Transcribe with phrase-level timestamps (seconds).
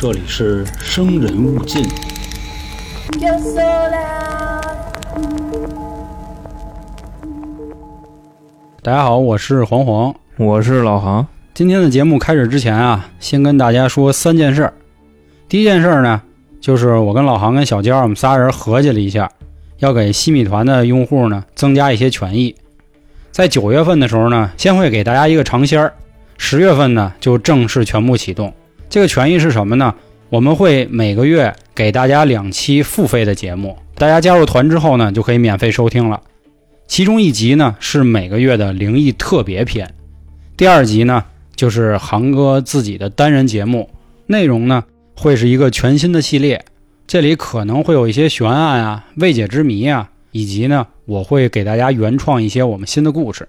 [0.00, 1.84] 这里是生人勿近。
[8.80, 10.14] 大家好，我是黄黄。
[10.36, 14.72] 我是老航，今天的节目开始之前啊，先跟大家说三件事儿。
[15.48, 16.22] 第一件事儿呢，
[16.60, 19.28] 就是我跟老航跟小娇我们仨人合计了一下，
[19.78, 22.54] 要给西米团的用户呢增加一些权益。
[23.32, 25.92] 在九月份的时候呢，先会给大家一个尝鲜儿，
[26.36, 28.54] 十月份呢就正式全部启动。
[28.90, 29.94] 这个权益是什么呢？
[30.30, 36.22] 我们会每个月给大家两期付费的节目，大家加入团之后呢，就可以免费收听了。
[36.86, 39.94] 其中一集呢是每个月的灵异特别篇，
[40.56, 41.24] 第二集呢
[41.54, 43.90] 就是航哥自己的单人节目，
[44.26, 46.64] 内容呢会是一个全新的系列，
[47.06, 53.46] 这里可能会有一些悬案啊、未解之谜啊，以及呢我会给大家原创一些我们新的故事。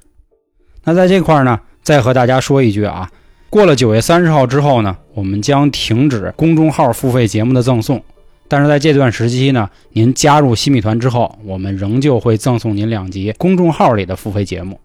[0.84, 3.10] 那在这块儿呢，再和大家说一句啊，
[3.49, 8.02] 过了九月三十号之后呢，我们将停止公众号付费节目的赠送。
[8.47, 14.80] 但是在这段时期呢，您加入新米团之后，我们仍旧会赠送您两集公众号里的付费节目。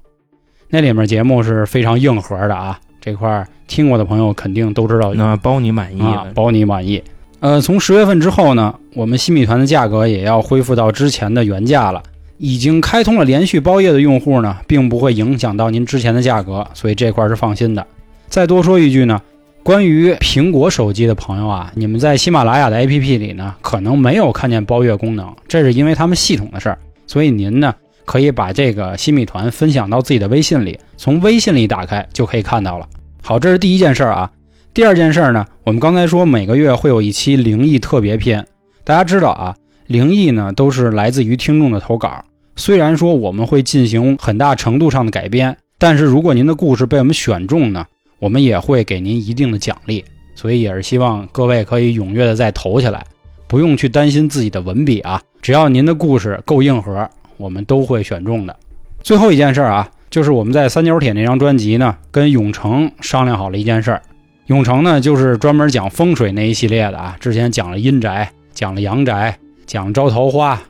[0.69, 7.03] 那里面节目是非常硬核的啊，这块儿听过的朋友肯定都知道那包你满意啊，包你满意。
[7.41, 12.03] 呃，从十月份之后呢，我们新米团的价格也要恢复到之前的原价了。
[12.39, 17.87] 已经开通了连续包月的用户呢，并不会影响到您之前的价格，所以这块是放心的。
[18.35, 19.23] 再多说一句呢，
[19.63, 26.77] 关于苹果手机的朋友啊，你们在喜马拉雅的 APP 里呢，可能没有看见包月功能，这是因为他们系统的事儿。
[27.07, 27.73] 所以您呢，
[28.05, 32.89] 可以把这个新米团分享到自己的微信里，从微信里打开就可以看到了。
[33.23, 34.29] 好，这是第一件事儿啊。
[34.73, 38.45] 第二件事儿呢，我们刚才说每个月会有一期灵异特别篇，
[38.83, 39.55] 大家知道啊，
[39.87, 42.25] 灵异呢都是来自于听众的投稿。
[42.57, 47.87] 虽然说我们会进行很大程度上的改编，但是如果您的故事被我们选中呢，
[48.19, 50.05] 我们也会给您一定的奖励。
[50.37, 53.07] 所以也是希望各位可以踊跃的再投起来，
[53.47, 58.57] 不用去担心自己的文笔啊，只要您的故事够硬核，我们都会选中的。
[59.01, 64.03] 最后一件事儿啊，就是我们在三角铁那张专辑呢，跟永成商量好了一件事儿。
[64.47, 70.61] 永成呢，就是专门讲风水那一系列的啊，之前讲了阴宅，讲了阳宅，讲招桃花，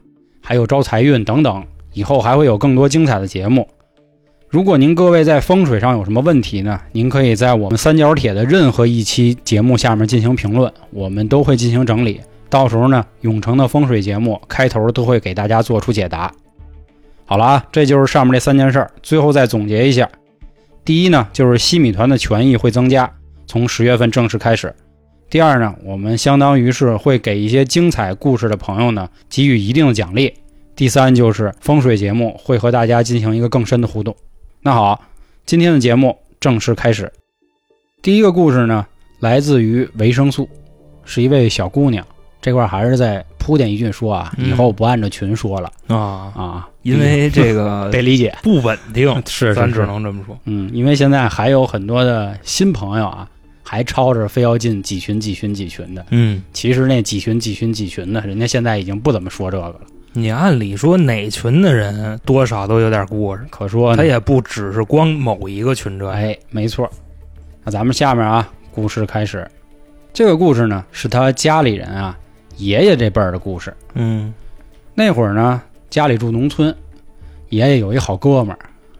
[0.42, 1.64] 还有招财运等等，
[1.94, 3.66] 以后还会有更多精彩的节目。
[4.54, 6.80] 如果您各位在风水上有什么问题呢？
[6.92, 12.20] 您可以在我们三角铁的任何一期节目下面进行评论，我们都会进行整理。
[12.48, 16.32] 到时候呢，永成的风水节目开头都会给大家做出解答。
[17.24, 18.88] 好了啊，这就是上面这三件事儿。
[19.02, 20.08] 最后再总结一下：
[20.84, 23.12] 第一呢，就是西米团的权益会增加，
[23.48, 24.68] 从十月份正式开始；
[25.28, 30.32] 第二呢，我们相当于是会给一些精彩故事的朋友呢给予一定的奖励；
[30.76, 34.14] 第三就是风水节目会和大家进行一个更深的互动。
[34.66, 34.98] 那好，
[35.44, 37.12] 今天的节目正式开始。
[38.00, 38.86] 第一个故事呢，
[39.20, 40.48] 来自于维生素，
[41.04, 42.02] 是一位小姑娘。
[42.40, 50.34] 这块儿还是在铺垫一句说啊，嗯以后不按照群说了、啊，啊，因为这个 得理解，不稳定， 是咱只能这么说。
[50.46, 53.28] 嗯，因为现在还有很多的新朋友啊，
[53.62, 56.06] 还吵着非要进几群几群几群的。
[56.08, 59.76] 嗯，其实那几群几群几群的，人家现在已经不怎么说这个了。
[60.16, 66.14] 你按理说哪群的人多少都有点故事，可说他也不只是光某一个群这样。
[66.14, 66.88] 哎，没错。
[67.64, 69.44] 那咱们下面啊，故事开始。
[70.12, 72.16] 这个故事呢，是他家里人啊，
[72.58, 73.76] 爷爷这辈儿的故事。
[73.94, 74.32] 嗯
[74.94, 75.60] 那会儿呢，
[75.90, 76.72] 家里住农村，
[77.48, 78.58] 爷爷有一好哥们儿，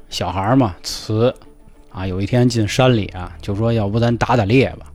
[0.08, 1.32] 小孩儿嘛，慈
[1.90, 2.04] 啊。
[2.04, 4.86] 有一天进山里啊，就说要不咱打打猎吧。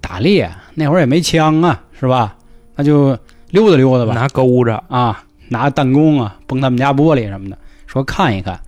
[0.00, 2.34] 打猎那会儿也没枪啊，是吧？
[2.74, 3.08] 那就
[3.50, 4.14] 溜达溜达吧。
[4.14, 8.60] 拿钩着，啊，拿弹弓啊，崩他们家玻璃什么的，说看一看。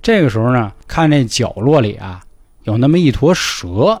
[0.00, 2.20] 这个时候呢，看这角落里啊，
[2.64, 3.98] 有那么一坨蛇，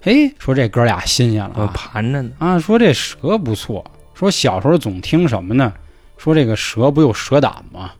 [0.00, 2.30] 嘿，说这哥俩新鲜了啊，盘着呢。
[2.38, 3.84] 啊，说这蛇不错。
[4.14, 5.72] 说小时候总听什么呢？
[6.16, 7.90] 说这个蛇不有蛇胆吗？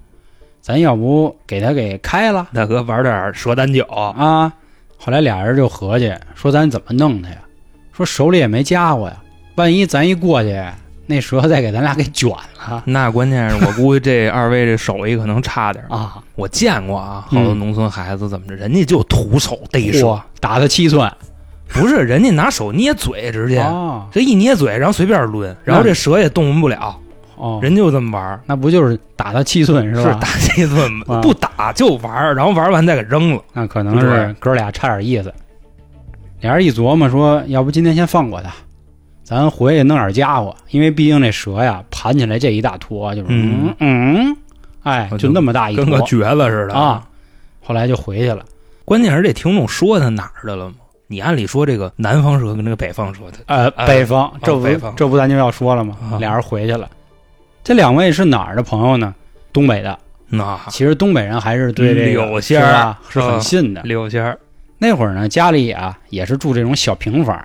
[0.61, 4.53] 咱要不给它给开了大哥玩点蛇胆酒，啊？
[4.97, 7.39] 后来俩人就合计说，咱怎么弄它呀？
[7.93, 9.21] 说手里也没家伙呀，
[9.57, 10.51] 万一咱一过去，
[11.07, 15.85] 那蛇再给咱俩给卷了那关键是我估计这二位这手艺可能差点。
[15.89, 16.23] 啊！
[16.37, 21.11] 我见过啊，嗯好多农村孩子怎么着，人家就徒手逮蛇，，打他七寸
[21.69, 24.07] 不是人家拿手捏嘴，直接啊！
[24.13, 26.97] 这一捏嘴，然后随便抡，然后这蛇也动不了，
[27.37, 28.41] 哦，人就这么玩。
[28.47, 30.19] 那不就是打他七寸是吧？
[30.21, 33.43] 打这顿啊不打就玩，然后玩完再给扔了。
[33.53, 35.33] 那可能是哥俩差点意思。
[36.41, 38.51] 俩人一琢磨说，要不今天先放过他，
[39.23, 44.37] 咱回去弄点家伙，因为毕竟这蛇呀盘起来这一大坨，就是嗯嗯嗯，
[44.83, 47.07] 哎，就那么大一坨跟个橛子似的啊。。
[47.63, 48.45] 后来就回去了，
[48.85, 50.75] 关键是这听众说他哪儿的了吗？
[51.07, 54.67] 你按理说这个南方蛇跟这个北方蛇，的呃，呃北方，这不
[54.97, 55.97] 这不咱就要说了吗？
[56.11, 56.91] 啊俩人回去了。
[57.63, 59.15] 这两位是哪儿的朋友呢？
[59.53, 59.97] 东北的。
[60.29, 63.83] 那其实东北人还是对这个柳仙儿是很啊信的。
[63.83, 64.39] 柳仙儿，
[64.79, 67.39] 那会儿呢，家里啊也是住这种小平房，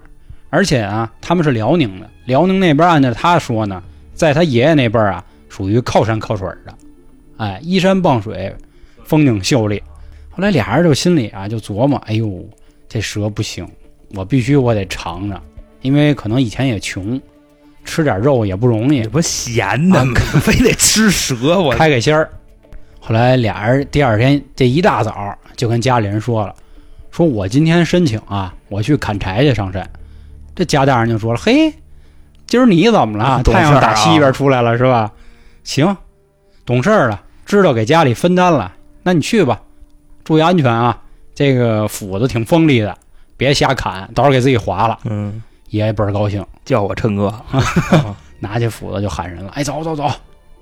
[0.50, 3.84] 而且啊他们是辽宁的，辽宁那边按照他说呢，
[4.14, 6.74] 在他爷爷那辈儿啊，属于靠山靠水的，
[7.38, 8.56] 哎，依山傍水，
[9.04, 9.82] 风景秀丽。
[10.30, 12.46] 后来俩人就心里啊就琢磨，哎呦，
[12.88, 13.68] 这蛇不行，
[14.14, 15.42] 我必须我得尝尝，
[15.82, 17.20] 因为可能以前也穷，
[17.84, 20.14] 吃点肉也不容易这，不闲的啊吗？
[20.42, 22.30] 非得吃蛇，我 开开心儿。
[23.00, 26.54] 后来俩人第二天这一大早就跟家里人说了，
[27.10, 29.90] 说我今天申请啊，我去砍柴去上山。
[30.58, 31.72] 这家大人就说了，嘿，
[32.48, 33.44] 今儿你怎么了？
[33.44, 35.12] 太阳打西边出来了是吧？
[35.64, 35.96] 行，
[36.66, 38.74] 懂事儿了，知道给家里分担了，
[39.04, 39.62] 那你去吧，
[40.24, 41.00] 注意安全啊。
[41.36, 42.98] 这个斧子挺锋利的，
[43.38, 44.98] 别瞎砍，到时候给自己划了。
[45.04, 47.32] 嗯，爷爷倍儿高兴，叫我琛哥，
[48.42, 50.10] 拿起斧子就喊人了，哎，走走走，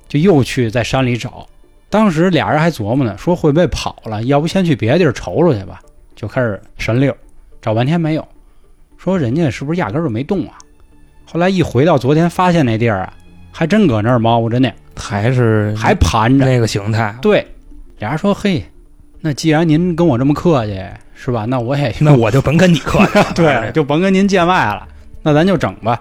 [0.10, 1.48] 就又去在山里找。
[1.90, 5.80] 当时俩人还琢磨呢，说会不会跑了，要不先去别的地儿瞅瞅去吧？
[6.14, 7.16] 就开始神溜，
[7.62, 8.28] 找半天没有，
[8.98, 10.54] 说人家是不是压根儿就没动啊？
[11.26, 13.14] 后来一回到昨天发现那地儿啊，
[13.52, 16.46] 还真搁那儿猫着呢，还是还盘着。
[16.46, 17.16] 那个形态。
[17.22, 17.46] 对，
[18.00, 18.64] 俩人说，嘿，
[19.22, 20.82] 那既然您跟我这么客气，
[21.14, 21.46] 是吧？
[21.46, 24.88] 那我也 那我就甭跟你客气了 对，就甭跟您见外了，
[25.24, 26.00] 那咱就整吧。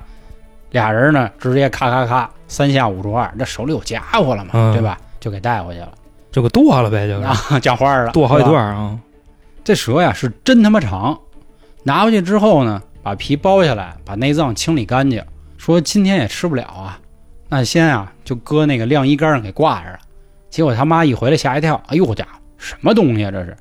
[0.70, 4.98] 俩人呢，直接咔咔咔，三下五除二，这手里有家伙了嘛，嗯对吧？
[5.20, 5.92] 就给带回去了
[6.32, 8.98] 就给剁了呗，就是啊， 讲话了，剁好几段啊。
[9.62, 11.18] 这蛇呀是真他妈长，
[11.84, 15.22] 拿回去之后呢，把皮剥下来，把内脏清理干净，
[15.58, 16.98] 说今天也吃不了啊，
[17.48, 19.98] 那先啊就搁那个晾衣杆上给挂着了。
[20.48, 23.54] 结果他妈一回来吓一跳，哎呦我家伙，什么东西啊这是？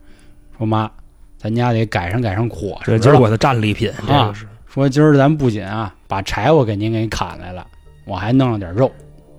[0.57, 0.89] 说妈，
[1.37, 2.91] 咱家得改善改善伙食。
[2.91, 4.33] 这今儿我的战利品，这啊
[4.65, 7.67] 说今儿咱不仅啊把柴火给您给砍来了，
[8.05, 8.91] 我还弄了点肉。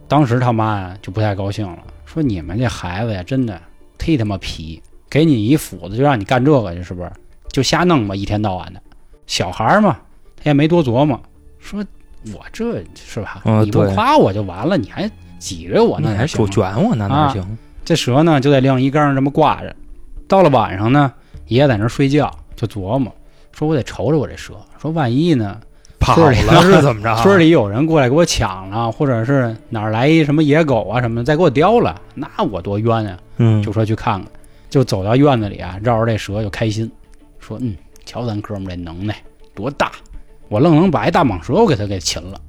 [0.06, 3.58] 当时他妈呀就不太高兴了，说你们这孩子呀真的
[3.98, 7.10] 忒他妈皮，给你一斧子就让你干这个去，是不是？
[7.54, 8.82] 就瞎弄吧，一天到晚的。
[9.28, 9.96] 小孩儿嘛，
[10.36, 11.18] 他也没多琢磨，
[11.60, 11.82] 说
[12.32, 13.40] 我这是吧？
[13.44, 15.08] 嗯你不夸我就完了，你还
[15.38, 16.74] 挤着我，那你还哪行就啊？
[16.74, 17.56] 卷我，那哪行？
[17.84, 19.74] 这蛇呢就在晾衣杆上这么挂着。
[20.26, 21.12] 到了晚上呢，
[21.46, 23.14] 爷爷在那儿睡觉，就琢磨，
[23.52, 25.56] 说我得瞅瞅我这蛇，说万一呢
[26.00, 27.14] 跑村里 了是怎么着？
[27.22, 33.16] 村里有人过来给我抢了，或者是哪儿来一什么野狗啊什么的，再给我叼了，那我多冤啊！
[33.36, 34.30] 嗯，就说去看看，
[34.68, 36.90] 就走到院子里啊，绕着这蛇就开心，
[37.46, 37.76] 说嗯，
[38.06, 39.16] 瞧咱哥们儿这能耐
[39.54, 39.92] 多大，
[40.48, 42.40] 我愣能把一大蟒蛇我给他给擒了。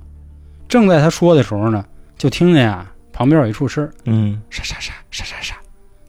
[0.69, 1.83] 正在他说的时候呢，
[2.17, 5.55] 就听见啊旁边有一处声儿，嗯，沙沙沙沙沙沙，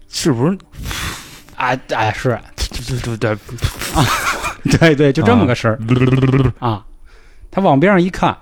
[0.08, 0.56] 是不是？
[1.56, 2.38] 啊啊是，
[2.86, 3.36] 对对
[4.64, 5.78] 对，对对，就这么个声儿
[6.58, 6.84] 啊。
[7.50, 8.36] 他往边上一看，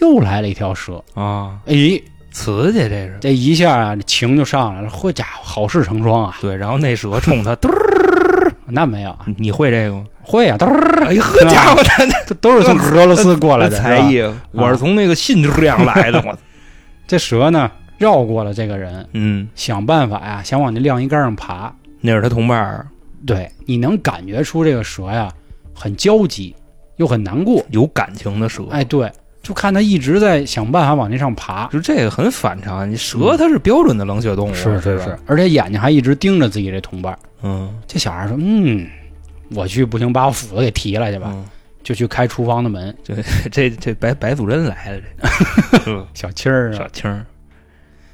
[0.00, 3.16] 又来了一条蛇，啊，哎，瓷器这是。
[3.20, 4.90] 这一下啊，这情就上来了。
[4.90, 6.36] 嚯家伙，好事成双啊！
[6.42, 10.04] 对，然后那蛇冲他，嘟儿那没有啊，你会这个吗？
[10.22, 13.98] 会啊，都是哎呀，呵家伙，他这都是从俄罗斯过来的才。
[13.98, 14.22] 艺，
[14.52, 16.36] 我是从那个信这样来的，我。
[17.08, 21.74] 这蛇呢，绕过了这个人，嗯，想办法呀，想往那晾衣杆上爬。
[22.02, 22.86] 那是他同伴儿，
[23.26, 25.32] 对，你能感觉出这个蛇呀，
[25.74, 26.54] 很焦急，
[26.96, 27.64] 又很难过。
[27.70, 28.64] 有感情的蛇。
[28.70, 29.10] 哎，对，
[29.48, 31.66] 就看它一直在想办法往那上爬。
[31.68, 37.18] 就这个很反常，你蛇它是标准的冷血动物，是是是，，而且眼睛还一直盯着自己这同伴。
[37.40, 37.74] 嗯。
[37.86, 38.86] 这小孩说：“嗯，
[39.52, 41.30] 我去不行，把我斧子给提来去吧。
[41.32, 41.46] 嗯，
[41.82, 43.14] 就去开厨房的门，这
[43.50, 45.00] 这这白白祖珍来了，
[45.72, 45.78] 这。
[45.78, 46.76] 是 小青儿啊。
[46.76, 47.24] 小，青儿，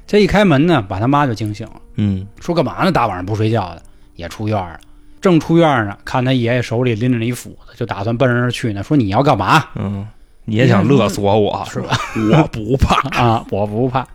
[0.07, 2.25] 这一开门呢，把他妈就惊醒了，嗯。
[2.39, 2.93] 说干嘛呢？
[2.93, 3.81] 大晚上不睡觉的，
[4.15, 4.79] 也出院了。
[5.19, 8.81] 正出院呢，看他爷爷手里拎着一斧子，就打算奔着那去呢。
[8.81, 9.65] 说你要干嘛？
[9.75, 10.07] 嗯，
[10.45, 11.97] 你也想勒索我是吧？
[12.31, 13.45] 我不怕，啊？
[13.49, 14.07] 我不怕。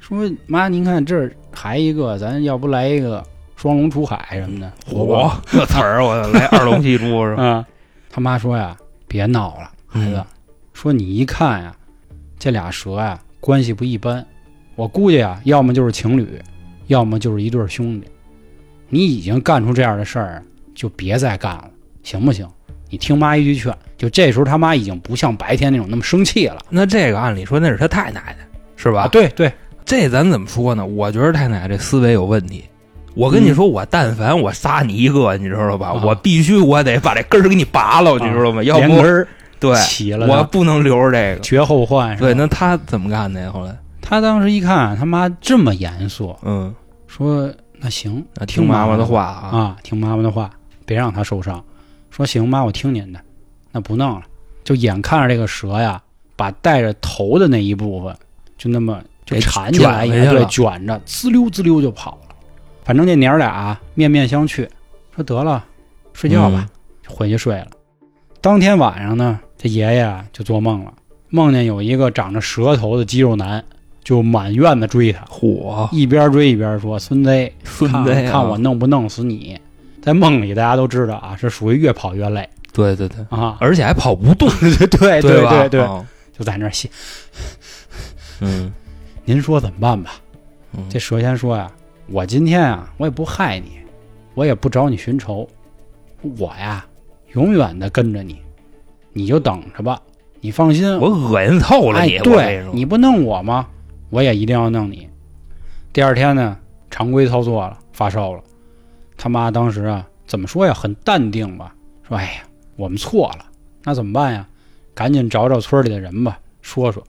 [0.00, 3.24] 说妈，您看这儿还一个，咱要不来一个
[3.56, 4.72] 双龙出海什么的？
[4.86, 7.42] 嚯这词儿我来二龙戏珠是吧？
[7.44, 7.66] 啊！
[8.10, 8.76] 他妈说呀，
[9.06, 10.16] 别闹了，孩子。
[10.16, 10.24] 嗯
[10.74, 11.74] 说你一看呀，
[12.38, 14.24] 这俩蛇呀关系不一般，
[14.76, 16.40] 我估计啊，要么就是情侣，
[16.86, 18.06] 要么就是一对兄弟。
[18.88, 20.40] 你已经干出这样的事儿，
[20.76, 21.68] 就别再干了，
[22.04, 22.48] 行不行？
[22.90, 23.74] 你听妈一句劝。
[23.96, 29.02] 就这时候他妈已经不像白天那种那么生气了那这个按理说那是他太奶奶是吧？
[29.02, 29.08] 啊！
[29.08, 29.52] 对对，
[29.84, 30.86] 这咱怎么说呢？
[30.86, 32.64] 我觉得太奶奶这思维有问题。
[33.14, 35.88] 我跟你说，我但凡我杀你一个，你知道吧？
[35.88, 38.62] 啊我必须我得把这根儿给你拔了，你知道吗？
[38.64, 39.26] 要不连根儿
[39.58, 41.40] 对，起了，我不能留着这个。
[41.42, 42.16] 绝后患。
[42.16, 43.50] 是吧对，那他怎么干的呀？
[43.52, 46.72] 后来，他当时一看他妈这么严肃，嗯，
[47.08, 50.48] 说那行，那听妈妈的话啊，啊，听妈妈的话，
[50.86, 51.60] 别让他受伤。
[52.18, 53.20] 说行妈，我听您的。
[53.70, 54.22] 那不弄了，
[54.64, 56.02] 就眼看着这个蛇呀，
[56.34, 58.12] 把带着头的那一部分
[58.56, 62.34] 就那么就缠起来，对，卷回去了卷着，滋溜滋溜就跑了。
[62.82, 64.68] 反正这娘儿俩面面相觑，
[65.14, 65.64] 说得了，
[66.12, 66.68] 睡觉吧，
[67.06, 67.68] 就回去睡了。
[68.40, 70.92] 当天晚上呢，这爷爷啊就做梦了，
[71.28, 73.64] 梦见有一个长着蛇头的肌肉男，
[74.02, 79.56] 就满院子追他，火，一边追一边说：“孙子，看我弄不弄死你！”
[80.08, 85.50] 在梦里，大家都知道啊，是属于越跑越累对对对，啊，而且还跑不动， 对对对吧？
[85.60, 86.88] 对对，啊就在那儿写。
[88.40, 88.72] 嗯，
[89.24, 90.12] 您说怎么办吧？
[90.76, 91.70] 嗯这蛇仙说呀
[92.08, 93.72] ：“我今天啊，我也不害你，
[94.34, 95.48] 我也不找你寻仇，
[96.38, 96.86] 我呀，
[97.32, 98.38] 永远的跟着你，
[99.12, 100.00] 你就等着吧。
[100.40, 103.66] 你放心，我恶心透了哎你，，对你不弄我吗？
[104.10, 105.08] 我也一定要弄你。
[105.92, 106.56] 第二天呢，
[106.90, 108.40] 常规操作了，发烧了。
[109.18, 110.72] 他妈当时啊，怎么说呀？
[110.72, 111.74] 很淡定吧，
[112.08, 112.42] 说：“哎呀，
[112.76, 113.44] 我们错了，
[113.84, 114.46] 那怎么办呀？
[114.94, 117.02] 赶紧找找村里的人吧，说说。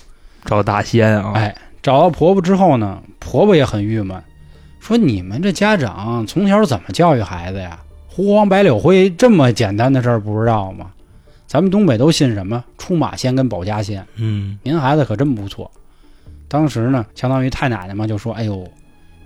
[0.46, 4.22] 找大仙啊，哎，找到婆婆之后呢，婆婆也很郁闷，
[4.80, 7.80] 说：“你们这家长从小怎么教育孩子呀？
[8.08, 10.92] 胡黄白柳灰这么简单的事儿不知道吗？
[11.46, 15.70] 咱们东北都信什么出马仙跟保家仙。”嗯，您孩子可真不错。
[16.48, 18.68] 当时呢，相当于太奶奶嘛，就说：“哎呦，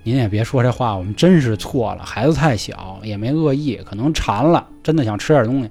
[0.04, 2.04] 您也别说这话，我们真是错了。
[2.04, 5.70] 孩子太小，也没恶意，可能馋了，真的想吃点东西。”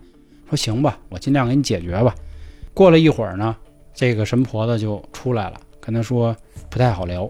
[0.49, 2.13] 说行吧，我尽量给你解决吧。
[2.73, 3.55] 过了一会儿呢，
[3.93, 6.35] 这个神婆子就出来了，跟他说
[6.69, 7.29] 不太好聊，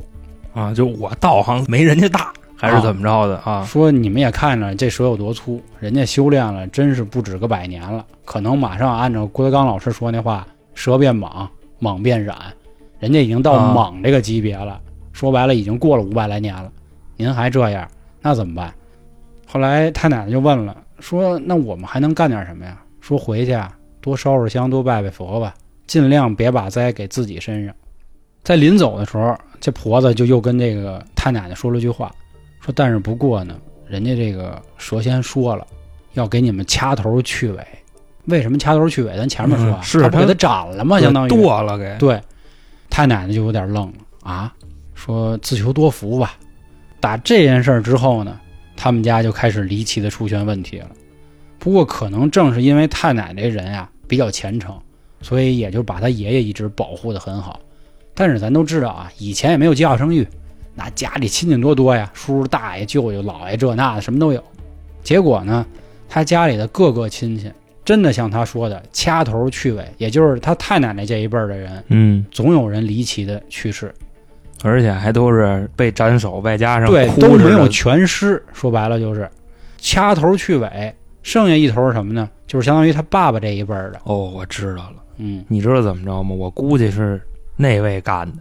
[0.53, 3.65] 啊，就我道行没人家大，还是怎么着的啊？
[3.65, 11.48] 说你们也看着这蛇有多粗，人家修炼了，真是不止个百年了，可能马上按照郭德纲老师说那话，蛇变蟒，
[11.81, 12.38] 蟒变染，
[13.00, 14.79] 人家已经到啊蟒这个级别了。
[15.12, 16.72] 说白了，已经过了五百来年了，
[17.24, 17.89] 您还这样，
[18.22, 18.74] 那怎么办？
[19.48, 22.77] 后来太奶奶就问了，说那我们还能干点什么呀？
[23.00, 25.53] 说回去啊，多烧烧香，多拜拜佛吧，
[25.88, 27.74] 尽量别把灾给自己身上。
[28.44, 32.12] 在临走的时候，这婆子就又跟这个太奶奶说了句话，
[32.60, 33.56] 说但是不过呢，
[33.88, 35.65] 人家这个蛇仙说了，
[36.12, 37.65] 要给你们掐头去尾。
[38.25, 39.15] 为什么掐头去尾？
[39.15, 41.00] 咱前面说啊，嗯是他他不给他斩了吗？
[41.00, 42.22] 相当于剁了给，对，
[42.89, 44.53] 太奶奶就有点愣了啊，
[44.94, 46.34] 说自求多福吧。
[47.03, 48.39] 打这件事儿之后呢，
[48.77, 50.88] 他们家就开始离奇的出现问题了。
[51.60, 54.74] 不过可能正是因为太奶奶这人啊比较虔诚，
[55.22, 57.60] 所以也就把他爷爷一直保护的很好。
[58.13, 60.25] 但是咱都知道啊，以前也没有计划生育，
[60.75, 64.41] 那家里亲戚多多呀，叔叔大爷、舅舅、姥爷这那的什么都有。
[65.03, 65.65] 结果呢，
[66.07, 67.51] 他家里的各个亲戚
[67.83, 73.93] 真的像他说的掐头去尾，也就是他太奶奶这一辈儿的人，嗯，总有人离奇的去世，
[74.63, 78.43] 而且还都是被斩首，外加上对，哭都没有全尸。
[78.53, 79.29] 说白了就是
[79.77, 82.27] 掐头去尾，剩下一头是什么呢？
[82.48, 84.00] 就是相当于他爸爸这一辈儿的。
[84.05, 86.34] 哦，我知道了，嗯，你知道怎么着吗？
[86.34, 87.22] 我估计是
[87.55, 88.38] 那位干的，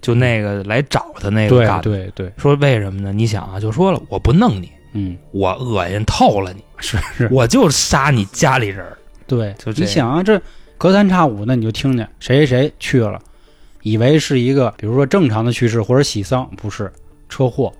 [0.00, 1.82] 就那个来找他那个干的。
[1.82, 3.12] 对对，说为什么呢？
[3.12, 8.84] 你想啊，就说了，我不弄你，嗯，我恶心透了你，是是，我就杀你家里人。
[9.26, 10.40] 对，就你想啊，这
[10.78, 13.20] 隔三差五的你就听见谁谁谁去了，
[13.82, 16.90] 以为是一个比如说正常的去世或者喜丧，不是
[17.28, 17.72] 车祸，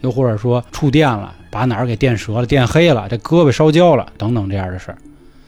[0.00, 4.98] 又或者说触电了，把哪儿给电折了、电黑了，这胳膊烧焦了等等这样的事儿。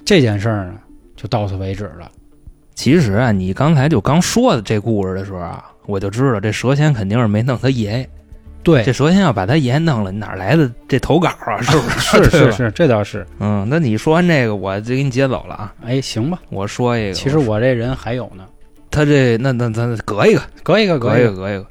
[0.04, 0.74] 这件事儿呢，
[1.16, 2.10] 就到此为止了。
[2.74, 8.10] 其实啊，你刚才就刚说的这故事的时候啊，我就知道这蛇仙肯定是没弄他爷爷。
[8.62, 11.60] 对这蛇仙要把他爷爷弄了，哪来的这投稿啊？
[11.64, 12.24] 是不是？
[12.24, 12.30] 是。
[12.30, 13.26] 是是，这倒是。
[13.38, 15.74] 嗯，那你说完这个，我就给你接走了啊。
[15.82, 16.38] 哎，行吧。
[16.50, 18.44] 我说一个，其实我这人还有呢，
[18.90, 21.66] 他这那那咱隔一个，隔一个隔一个，隔一个。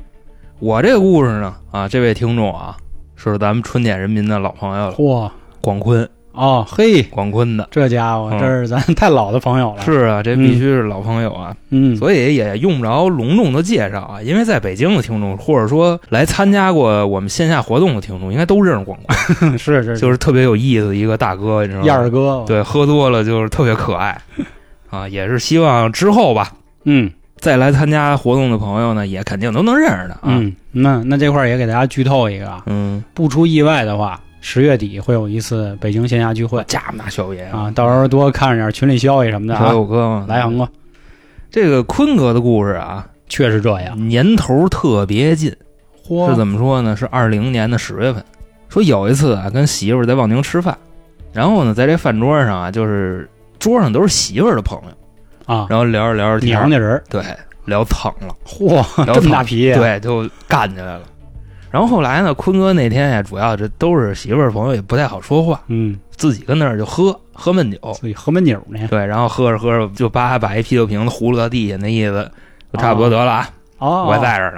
[0.60, 2.76] 我这个故事呢，啊，这位听众啊，
[3.16, 5.30] 是咱们春点人民的老朋友了，嚯。
[5.62, 7.68] 广坤，哦嘿，广坤的。
[7.70, 8.40] 这家伙，嗯。
[8.40, 9.82] 这是咱太老的朋友了。
[9.84, 21.86] 是啊，这必须是老朋友啊，嗯，所以也用不着隆重的介绍啊，因为在北京的听众，或者说来参加过我们线下活动的听众，应该都认识广坤， 是是就是特别有意思的一个大哥，你知道吗？
[21.86, 24.18] 燕儿哥，，对，喝多了就是特别可爱。
[24.90, 26.52] 啊，也是希望之后吧，
[26.84, 27.12] 嗯。
[27.42, 30.24] 再来参加活动的朋友呢，也肯定都能认识的啊。
[30.26, 36.62] 嗯，那那这块儿也给大家剧透一个啊，嗯，不出意外的话，十月底会有一次北京线下聚会。
[36.68, 39.72] 家那小爷啊，到时候多看着点群里消息什么的小啊。
[39.72, 40.68] 友哥嘛，来，航哥，
[41.50, 44.10] 这个坤哥的故事啊，确实这样。
[44.10, 45.56] 年头特别近，
[46.06, 46.94] 嚯，是怎么说呢？
[46.94, 48.22] 是二零年的十月份，
[48.68, 50.78] 说有一次啊，跟媳妇儿在望京吃饭，
[51.32, 54.92] 然后呢，在这饭桌上啊，就是桌上都是媳妇儿的朋友，
[55.54, 55.66] 啊？
[55.70, 57.24] 然后聊着聊着娘家人儿，对，
[57.66, 58.76] 聊蹭了，嚯，
[59.06, 61.02] 聊这么大蹭脾气，，啊对，就干起来了。
[61.72, 68.88] 然后后来呢，坤哥那天呀，主要这都是媳妇儿朋友，也不太好说话，嗯自己跟那儿就喝，喝闷酒，自己喝闷酒呢。
[68.90, 72.32] 对，然后喝着喝着就把把一啤酒瓶子葫芦到地下，那意思
[72.74, 74.58] 就差不多得了啊，哦，我在这儿呢。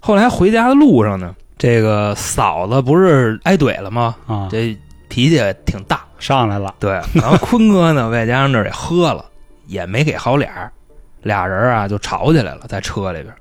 [0.00, 4.14] 后来回家的路上呢，这个嫂子不是挨怼了吗？
[4.26, 4.76] 啊，这
[5.08, 6.74] 脾气也挺大，上来了。
[6.78, 6.92] 对。
[7.14, 9.24] 然后坤哥呢， 外加上这儿也喝了，
[9.68, 10.72] 也没给好脸儿，
[11.22, 13.32] 俩人啊就吵起来了，在车里边。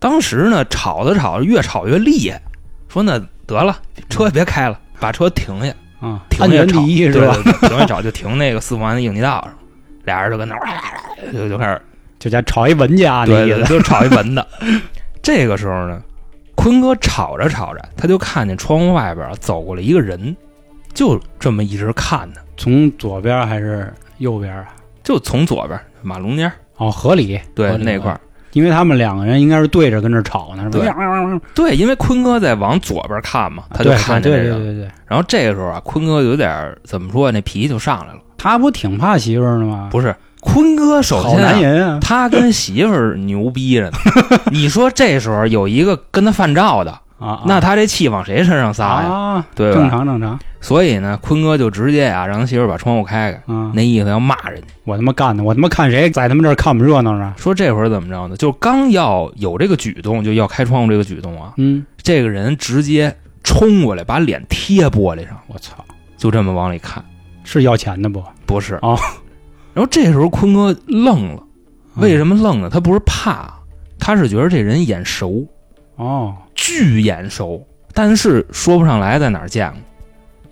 [0.00, 2.42] 当时呢，吵着吵着越吵越厉害，
[2.88, 3.78] 说那得了，
[4.10, 5.72] 车别开了，把车停下，
[6.02, 7.34] 嗯，安停下吵全第一是吧？
[7.34, 9.54] 对对对停下吵就停那个四环的应急道上，
[10.04, 10.66] 俩人就跟那儿
[11.32, 11.80] 就就开始
[12.18, 13.68] 就家吵一文家那对对，意思。
[13.68, 14.46] 就吵一文的。
[15.22, 16.02] 这个时候呢，
[16.54, 20.36] 坤哥吵着吵着，他就看见窗户外边走过来一个人，
[20.92, 24.66] 就这么一直看他，从左边还是右边啊？
[25.04, 28.20] 就从左边马龙间儿哦，河里对那块儿，
[28.52, 30.84] 因为他们两个人应该是对着跟这吵呢，是吧？
[31.54, 34.36] 对对，因为坤哥在往左边看嘛，他就看见这个。
[34.36, 38.18] 对对对对，然后这个时候啊，坤哥有点儿怎么说，那脾气就上来了。
[38.36, 39.88] 他不挺怕媳妇儿的吗？
[39.90, 41.98] 不是，坤哥首先、啊、男人啊！
[42.02, 43.98] 他跟媳妇儿牛逼着呢。
[44.50, 49.08] 你说这时候有一个跟他犯照的，啊，那他这气往谁身上撒呀？
[49.08, 53.70] 啊，对吧正常正常所以呢，坤哥就直接啊让他媳妇把窗户开开，啊！
[53.74, 54.66] 那意思要骂人家。
[54.84, 57.34] 我他妈干的，我他妈看谁在他们这儿看我们热闹呢？
[57.36, 58.36] 说这会儿怎么着呢？
[58.36, 65.84] 就刚要有这个举动，就要开窗户这个举动啊，嗯，这个人直接冲过来，把脸贴玻璃上，我操，
[66.16, 67.04] 就这么往里看。
[67.44, 68.22] 是要钱的不？
[68.46, 68.98] 不是哦。
[69.74, 71.42] 然后这时候坤哥愣了，
[71.96, 72.70] 为什么愣呢？
[72.70, 73.52] 他不是怕，
[73.98, 75.46] 他是觉得这人眼熟，
[75.96, 79.78] 哦，巨眼熟，但是说不上来在哪儿见过。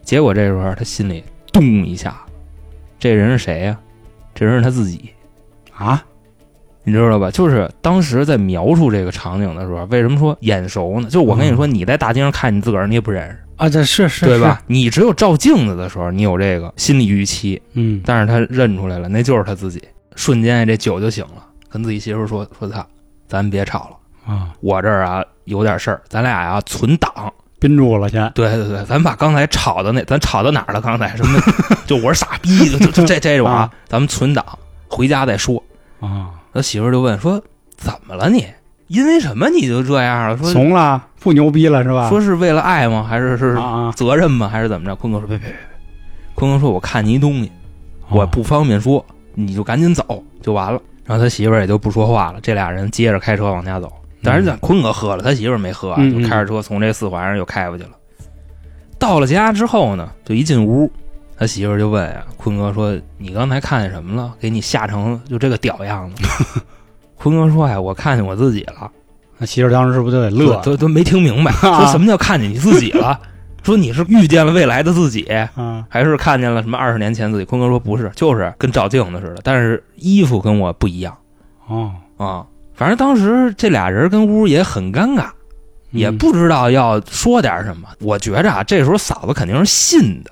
[0.03, 1.23] 结果这时候他心里
[1.53, 2.21] 咚一下，
[2.99, 3.79] 这人是谁呀、
[4.35, 5.11] 这人是他自己，
[5.75, 6.03] 啊，
[6.85, 7.31] 你知道吧？
[7.31, 11.09] 就是当时在描述这个场景的时候，为什么说眼熟呢？
[11.09, 14.63] 就我跟你说，你在大街上看你自个儿，你也不认识，啊，这是是对吧？？
[14.67, 19.83] 你只有照镜子的时候，你有这个心理预期，嗯，但是他认出来了，那就是他自己。
[20.15, 22.87] 瞬间这酒就醒了，跟自己媳妇说：“说他，
[23.27, 27.33] 咱别吵了，啊，我这儿啊有点事儿，咱俩呀、存档。
[27.59, 30.81] 宾住了先，对对对，咱把刚才吵的那，咱吵到哪儿了？
[30.81, 31.41] 刚才什么？
[31.87, 34.45] 就我是傻逼，就就就这这种啊啊，咱们存档，
[34.89, 35.63] 回家再说。
[36.01, 37.41] 啊，他媳妇儿就问说：
[37.77, 38.45] 怎么了你？
[38.89, 40.37] 因为什么你就这样了？
[40.37, 42.09] 说怂了，不牛逼了是吧？
[42.09, 43.07] 说是为了爱吗？
[43.09, 43.57] 还是是
[43.95, 44.49] 责任吗？
[44.49, 44.97] 还是怎么着？
[44.97, 45.59] 坤哥说：别别别别，
[46.35, 47.53] 坤哥说我看你一东西，
[48.09, 49.05] 我哦不方便说，
[49.35, 50.81] 你就赶紧走就完了。
[51.05, 53.89] 然后他媳妇儿也就不说话了，这俩人接着开车往家走。
[54.23, 57.91] 但是咱坤哥喝了，他媳妇儿没喝就开着车从这四环上又开过去了。
[58.99, 60.91] 到了家之后呢，就一进屋，
[61.37, 64.33] 他媳妇儿就问啊，坤哥说：“你刚才看见什么了？
[64.39, 66.61] 给你吓成就这个屌样子。
[67.19, 68.91] ”坤哥说：“哎，我看见我自己了。”
[69.39, 73.19] 那媳妇儿当时是不是就得乐都都没听明白， 说什么叫看见你自己了？
[73.65, 75.23] 说你是遇见了未来的自己，
[75.57, 75.85] 啊？
[75.91, 77.45] 还是看见了什么二十年前自己？
[77.45, 81.17] 坤哥说不是，就是跟照镜子似的，但是衣服跟我不一样
[81.67, 82.47] 哦，啊。
[82.75, 85.31] 反正当时这俩人跟屋也很尴尬，
[85.91, 87.89] 也嗯不知道要说点什么。
[88.01, 90.31] 我觉着啊，这时候嫂子肯定是信的，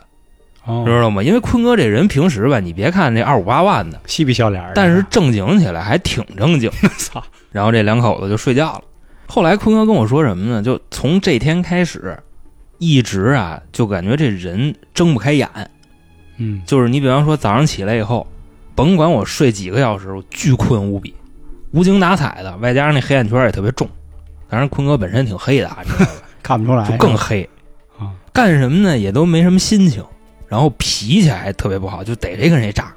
[0.65, 1.23] 哦，知道吗？
[1.23, 6.71] 因为坤哥这人平时吧，你别看这二五八万的，嬉皮笑脸的，但是正经起来还挺正经。
[6.99, 7.23] 操，
[7.53, 8.83] 然后这两口子就睡觉了。
[9.27, 10.63] 后来坤哥跟我说什么呢？
[10.63, 12.19] 就从这天开始，
[12.79, 15.49] 一直啊就感觉这人睁不开眼。
[16.39, 18.27] 嗯，就是你比方说早上起来以后，
[18.75, 21.15] 甭管我睡几个小时，我巨困无比，
[21.73, 23.89] 无精打采的，外加上那黑眼圈也特别重。
[24.49, 26.13] 当然坤哥本身挺黑的啊，你知道吧？
[26.43, 27.49] 看不出来，就更黑。
[27.99, 30.05] 啊，干什么呢也都没什么心情，
[30.49, 32.93] 然后脾气还特别不好，就逮谁跟谁炸，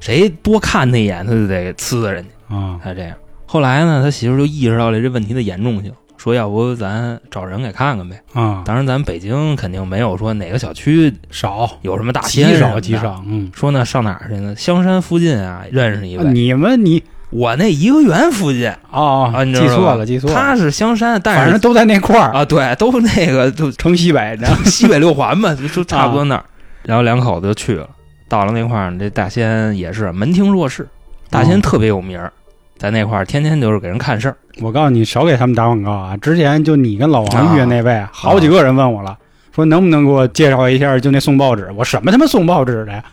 [0.00, 2.56] 谁多看他一眼他就得呲人家。
[2.56, 3.16] 啊，他这样。
[3.46, 8.20] 后来呢，他媳妇就意识到了这问题的严重性，说要不咱找人给看看呗。
[8.32, 12.96] 啊，当然，咱北京肯定没有说哪个小区少有什么大极仙极少极。
[12.96, 14.54] 少，嗯，说呢，上哪儿去呢？
[14.56, 16.24] 香山附近啊，认识一位。
[16.32, 26.44] 你们你我那颐和园附近哦啊，你知道吧记错了，记错了，他是香山，但是反正都在那块儿，啊，对，都那个就城西北， 西北六环嘛，就就差不啊多那儿。
[26.82, 27.88] 然后两口子就去了，
[28.28, 30.88] 到了那块儿，这大仙也是门庭若市，
[31.30, 32.32] 大仙哦特别有名儿，
[32.76, 34.36] 在那块儿天天就是给人看事儿。
[34.60, 36.16] 我告诉你，少给他们打广告啊！
[36.16, 39.16] 之前就你跟老王遇见那位，好几个人问我了，
[39.54, 41.70] 说能不能给我介绍一下，就那送报纸。
[41.76, 43.04] 我什么他妈送报纸的呀？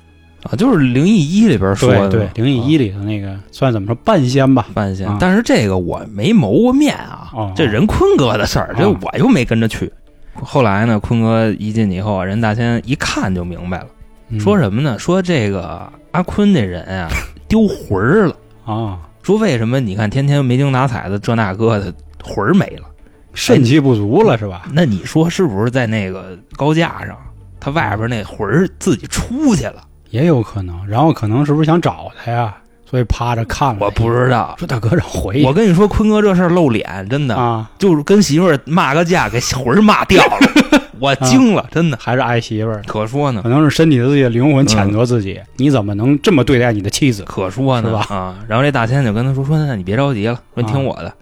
[0.49, 4.67] 啊，就是灵异一里边说的对对，灵异一里头那个算怎么说半仙吧？
[4.73, 9.91] 半仙啊，但是这个我没谋过面啊，哦这人坤哥的事儿，这哦我又没跟着去。
[10.33, 13.87] 后来呢，坤哥一进去以后啊，人大仙一看就明白了，
[14.29, 14.97] 嗯说什么呢？
[14.97, 17.09] 说这个阿坤这人啊
[17.47, 18.35] 丢魂儿了。
[18.65, 22.87] 啊，说为什么你看天天没精打采的这那个的魂儿没了？
[23.33, 24.63] 肾气不足了是吧？
[24.73, 27.17] 那你说是不是在那个高架上，
[27.59, 29.83] 他外边那魂儿自己出去了？
[30.09, 30.87] 也有可能。
[30.87, 32.55] 然后可能是不是想找他呀？
[32.89, 33.79] 所以趴着看了。
[33.81, 34.55] 我不知道。
[34.57, 41.97] 说大哥让回我跟你说，坤哥这事儿露脸，真的啊，就是跟媳妇儿骂个架，给魂儿骂掉了， 我惊了，真的。
[42.01, 47.23] 还是爱媳妇儿，可说呢可，能是身体的自己的灵魂谴责自己，你怎么能这么对待你的妻子？
[47.25, 48.39] 可说呢是吧啊！
[48.47, 51.13] 然后这大仙就跟他说说，那你别着急了，说你听我的，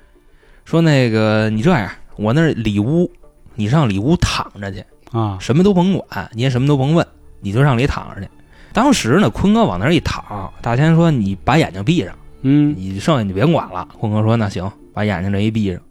[0.66, 3.12] 说那个你这样，我那里屋，
[3.56, 7.04] 你上里屋躺着去，啊什么都甭管，你也什么都甭问，
[7.42, 8.28] 你就上里躺着去。
[8.76, 15.82] 当时呢，坤哥往那儿一躺，大仙说：“你把眼睛闭上，嗯你剩下你别管了。”坤哥说：“那行，把眼睛这一闭上。”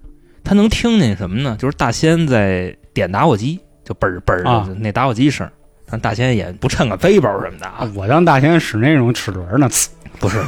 [0.44, 1.56] 他能听见什么呢？
[1.58, 5.50] 就是大仙在点打火机，就嘣儿嘣儿那打火机声。
[5.86, 10.42] 但大仙也不趁个背包什么的啊，我当大仙使那种齿轮呢，呲不是，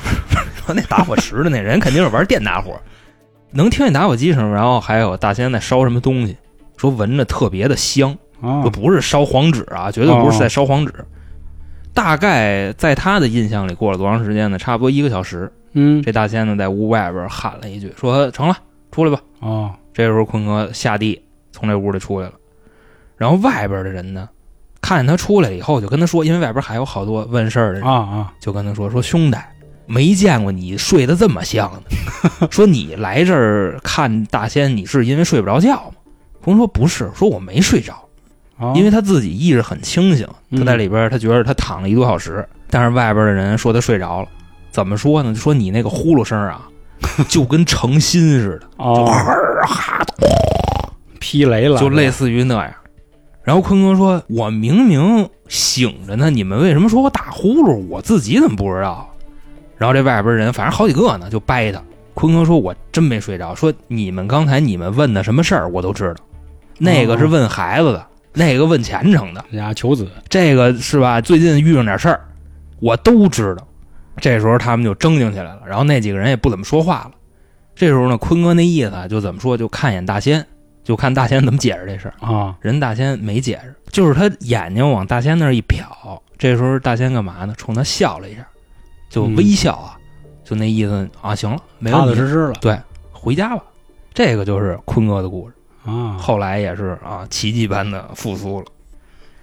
[0.56, 2.78] 说那打火石的那人肯定是玩电打火，
[3.50, 6.36] 能听见打火机声，然后还有大仙在烧什么东西，
[6.76, 8.14] 说闻着特别的香，
[8.72, 10.92] 不是烧黄纸啊，绝对不是在烧黄纸。
[11.96, 14.58] 大概在他的印象里过了多长时间呢？
[14.58, 15.50] 差不多一个小时。
[15.72, 18.56] 嗯这大仙呢在屋外边喊了一句，说成了，
[18.92, 19.20] 出来吧。
[19.40, 21.20] 哦这时候坤哥下地
[21.52, 22.34] 从这屋里出来了，
[23.16, 24.28] 然后外边的人呢，
[24.82, 29.38] 看见他出来了以后，就跟他说，因为外边还有好多问事儿的人啊，啊就跟他说说兄弟，
[29.86, 31.70] 没见过你睡得这么香
[32.40, 35.94] 的， 说你来这儿看大仙，你是因为睡不着觉吗？
[36.42, 38.05] 坤哥说不是，说我没睡着，啊，
[38.74, 44.28] 因为他自己意识很清醒，嗯他在里边他觉得他躺了一个多小时，但是外边的人说他睡着了，
[44.70, 45.32] 怎么说呢？
[45.32, 46.68] 就说你那个呼噜声啊，
[47.28, 49.12] 就跟成心似的，就哦
[51.18, 52.72] 劈雷了，就类似于那样。
[53.42, 57.76] 然后坤哥说：“我明明醒着呢，你们为什么说我打呼噜？
[57.88, 59.08] 我自己怎么不知道？”
[59.78, 61.80] 然后这外边人反正好几个呢，就掰他。
[62.14, 63.54] 坤哥说：“我真没睡着。
[63.54, 66.16] 说你们刚才你们问的什么事儿，我都知道。
[66.78, 68.06] 那个是问孩子的，
[68.38, 71.20] 那个问前程的，人家求子这个是吧？
[71.22, 72.20] 最近遇上点事儿，
[72.80, 73.66] 我都知道。”
[74.20, 77.12] 这时候他们就争竞起来了，然后那几个人也不怎么说话了。
[77.74, 80.46] 这时候呢，坤哥那意思啊就怎么说，就看一眼大仙，
[80.84, 82.14] 就看大仙怎么解释这事儿。
[82.20, 85.84] 啊人大仙没解释，就是他眼睛往大仙那儿一瞟，
[86.38, 87.54] 这时候大仙干嘛呢？
[87.56, 88.46] 冲他笑了一下，
[89.10, 89.98] 就微笑啊，
[90.44, 92.78] 就那意思啊，行了，没踏踏实实了对，
[93.12, 93.62] 回家吧。
[94.14, 95.54] 这个就是坤哥的故事，
[95.86, 98.66] 啊，后来也是啊，奇迹般的复苏了。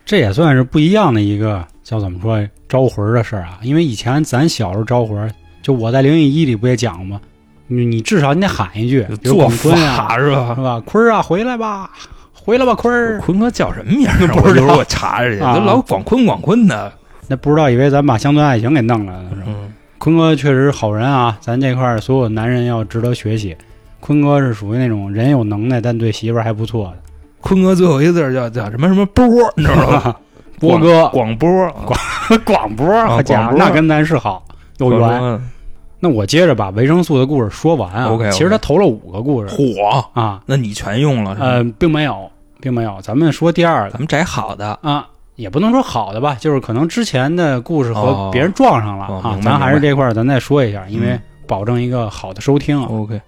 [0.06, 3.58] 这也算是不一样的一个叫怎么说招魂的事儿啊。
[3.62, 7.20] 因为以前咱小时候招魂，就我在灵异一里不也讲吗？
[7.68, 10.62] 你你至少你得喊一句，比如做广坤啊，是吧是？
[10.62, 10.82] 吧？
[10.86, 11.90] 坤儿啊，回来吧，
[12.34, 13.22] 回来吧，坤儿。
[13.22, 14.28] 坤哥叫什么名儿？
[14.36, 16.92] 不知道我查查去，啊老广坤广坤的。
[17.30, 19.44] 那不知道以为咱把乡村爱情给弄了呢是吧？
[19.48, 23.56] 嗯，坤哥确实好人啊，咱这块儿所有男人要值得学习。
[24.04, 26.98] 坤哥是属于那种人有能耐，但对媳妇儿还不错的。
[27.40, 30.14] 坤哥最后一个字叫叫什么什么波，你知道吗？
[30.60, 31.08] 波哥。
[31.08, 31.50] 广播，
[32.44, 34.44] 广播，啊好家伙，那跟咱是好
[34.80, 35.42] 有缘。
[36.02, 38.08] 那我接着把维生素的故事说完啊。
[38.08, 41.48] OK，OK 其实他投了五个故事火，啊，那你全用了是吧？
[41.48, 42.98] 呃，并没有，并没有。
[43.02, 49.40] 咱们说第二个咱们摘好的，啊，也不能说好的吧，就是可能之前的故事和哦别人撞上了啊。
[49.42, 52.88] 咱还是这块儿咱再说一下，因为嗯保证一个好的收听啊。
[52.90, 53.22] OK，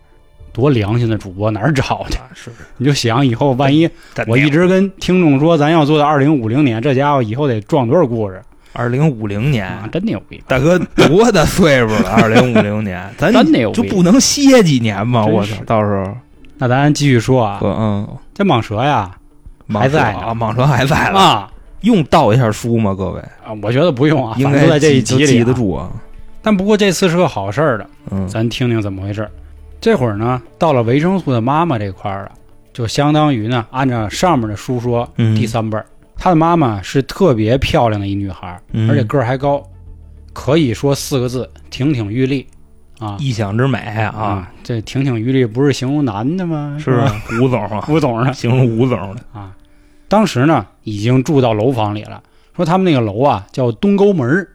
[0.55, 2.17] 多良心的主播哪儿找去？
[2.33, 3.87] 是你就想以后万一
[4.25, 8.41] 我一直跟听众说，咱要做到二零五零年，这家伙以后得撞多少故事
[8.71, 9.87] 二零五零年，啊！
[9.91, 10.41] 真牛逼！
[10.47, 12.09] 大哥多大岁数了？
[12.09, 15.25] 二零五零年， 咱真牛逼就不能歇几年吗？
[15.25, 16.17] 我操，到时候
[16.57, 19.11] 那咱继续说啊，嗯，这蟒蛇呀
[19.69, 22.95] 还在啊，蟒蛇还在了，啊用倒一下书吗？
[22.95, 25.55] 各位，啊，我觉得不用啊，应该在这一集里、记得啊。
[25.55, 25.91] 住啊。
[26.41, 29.31] 但不过这次是个好事儿的，嗯，咱听听怎么回事儿。
[29.85, 32.31] 这会儿呢，到了维生素的妈妈这块儿了，
[32.73, 35.85] 就相当于呢，按照上面的书说，嗯第三辈儿，
[36.17, 39.61] 她的妈妈是特别漂亮的一女孩而且个儿还高，
[40.33, 42.47] 可以说四个字：亭亭玉立
[42.97, 44.51] 啊异想之美啊，啊！
[44.63, 46.75] 这亭亭玉立不是形容男的吗？
[46.83, 47.21] 是吧？
[47.39, 48.33] 吴总啊， 吴总呢？
[48.33, 49.55] 形容吴总的，啊，
[50.07, 52.23] 当时呢已经住到楼房里了。
[52.55, 54.47] 说他们那个楼啊叫东沟门儿，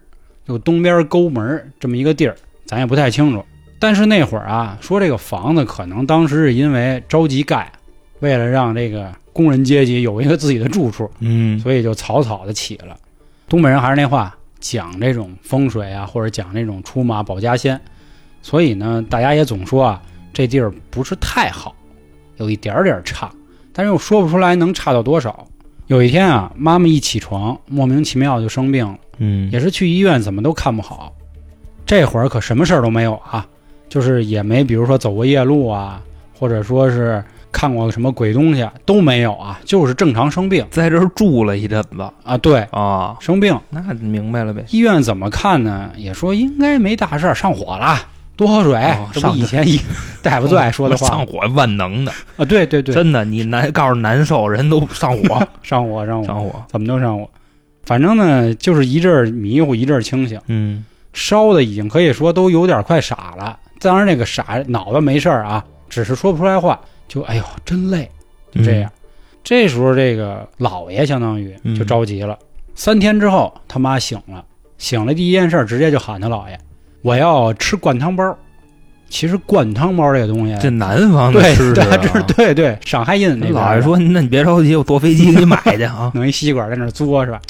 [0.44, 2.34] 就东边沟门儿这么一个地儿，
[2.66, 3.44] 咱也不太清楚。
[3.80, 7.72] 但是那会儿啊，说这个房子可能当时是因为着急盖，
[8.20, 12.96] 为了让这个工人阶级有一个自己的住处，嗯所以就草草的起了。
[13.48, 17.80] 东北人还是那话，讲这种风水啊，或者讲这种出马保家仙，
[18.42, 21.74] 所以呢，大家也总说啊，这地儿不是太好，
[22.36, 23.30] 有一点点儿差，
[23.72, 25.46] 但是又说不出来能差到多少。
[25.86, 31.12] 有一天啊，妈妈一起床，莫名其妙就生病了，嗯，也是去医院怎么都看不好。
[31.84, 33.44] 这会儿可什么事儿都没有啊，
[33.90, 36.00] 就是也没比如说走过夜路啊，
[36.38, 37.22] 或者说是
[37.52, 42.38] 看过什么鬼东西都没有啊，就是正常生病在这儿住了一阵子啊。
[42.38, 44.64] 对，啊，生病，那明白了呗。
[44.70, 45.90] 医院怎么看呢？
[45.96, 47.98] 也说应该没大事儿，上火了，
[48.36, 48.80] 多喝水。
[49.12, 49.80] 这不以前医
[50.22, 52.44] 大夫最爱说的话 上火万能的，啊。
[52.44, 56.62] 对对对，真的，你难告诉难受，人都上火， 上火上火，上火。
[56.68, 57.28] 怎么都上火。
[57.82, 63.58] 反正呢，就是一阵儿迷糊，一阵儿清醒，嗯烧的已经可以说都有点快傻了。
[63.80, 68.10] 当然，那个傻脑子没事儿啊，只是说不出来话，就哎呦真累，
[68.52, 68.90] 就这样。
[69.42, 72.38] 这时候，这个老爷相当于就着急了。
[72.74, 74.44] 三天之后，他妈醒了，
[74.76, 76.58] 醒了第一件事直接就喊他姥爷
[77.02, 78.36] ：“我要吃灌汤包。”
[79.08, 86.12] 其实灌汤包这个东西，这南方的对吃对食啊，这对对上海印那边老爷说：“那你别着急，我坐飞机给你买去啊。
[86.14, 87.40] 弄一吸管在那儿嘬是吧？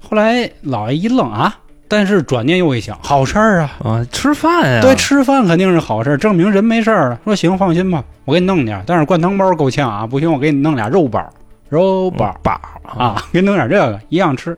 [0.00, 1.58] 后来老爷一愣啊，
[1.90, 7.18] 但是转念又一想，好事儿啊，”啊，吃饭呀，对，吃饭肯定是好事儿，证明人没事儿了。
[7.24, 11.20] 说行，放心吧，我给你弄点儿，但是灌汤包够呛啊，不行，我给你弄俩肉包，
[11.68, 12.52] 肉包包
[12.96, 14.56] 啊，给你弄点这个，一样吃。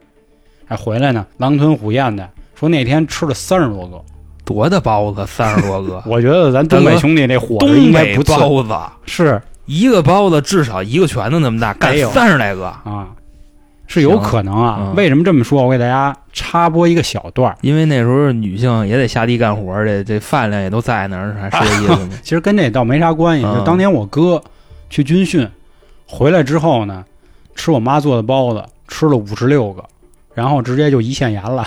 [0.66, 4.00] 还回来呢，狼吞虎咽的说那天吃了三十多个。
[4.44, 8.74] 多大包子，三十多个， 我觉得咱东北兄弟那伙子东应该北包子，
[9.06, 9.40] 是。
[9.66, 12.66] 一个包子至少一个拳头那么大，干三十来个。
[12.66, 13.06] 啊，
[13.92, 14.78] 是有可能啊。
[14.80, 15.62] 嗯为什么这么说？
[15.62, 17.56] 我给大家插播一个小段儿。
[17.60, 22.10] 因为那时候女性也得下地干活儿，这这饭量也都在那儿，还是这意思吗？
[22.22, 24.42] 其实跟这倒没啥关系，嗯就当年我哥
[24.90, 25.48] 去军训
[26.06, 27.04] 回来之后呢，
[27.54, 29.84] 吃我妈做的包子，吃了五十六个，
[30.34, 31.66] 然后直接就胰腺炎了，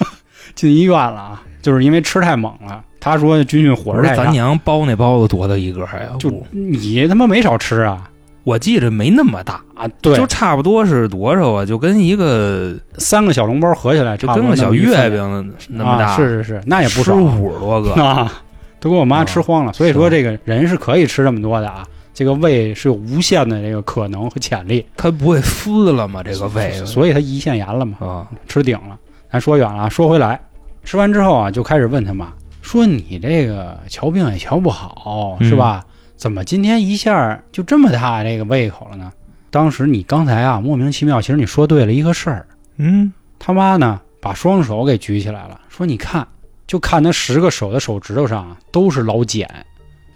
[0.54, 2.82] 进医院了啊，就是因为吃太猛了。
[2.98, 6.10] 他说军训伙食太大，娘包那包子多大一个呀？
[6.18, 8.10] 就你他妈没少吃啊
[8.46, 9.88] 我记着没那么大，啊！
[10.00, 11.66] 对就，差不多是多少啊？
[11.66, 17.92] 就跟一个三个小笼包合起来，就跟个小月饼那么大，啊，是是是，那也不少五十多个。
[18.00, 18.32] 啊，
[18.78, 19.72] 都给我妈吃慌了。
[19.72, 24.86] 所以说，这个人是可以吃这么多的啊，这个胃是有无限的这个可能和潜力。
[24.96, 26.22] 它不会撕了吗？
[26.22, 28.96] 这个胃所以他胰腺炎了嘛，啊，吃顶了。
[29.32, 30.40] 咱说远了啊，说回来，
[30.84, 32.32] 吃完之后啊，就开始问他妈
[32.62, 35.84] 说：“你这个瞧病也瞧不好，嗯是吧？
[36.16, 39.12] 怎么今天一下就这么大这个胃口了呢？”
[39.50, 42.46] 当时你刚才啊莫名其妙，其实你说对了一个事儿。
[42.76, 46.26] 嗯，他妈呢把双手给举起来了，说：“你看，
[46.66, 49.48] 就看他十个手的手指头上啊都是老茧，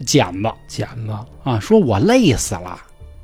[0.04, 1.12] 茧子茧子
[1.44, 1.58] 啊。
[1.58, 2.78] 说我累死了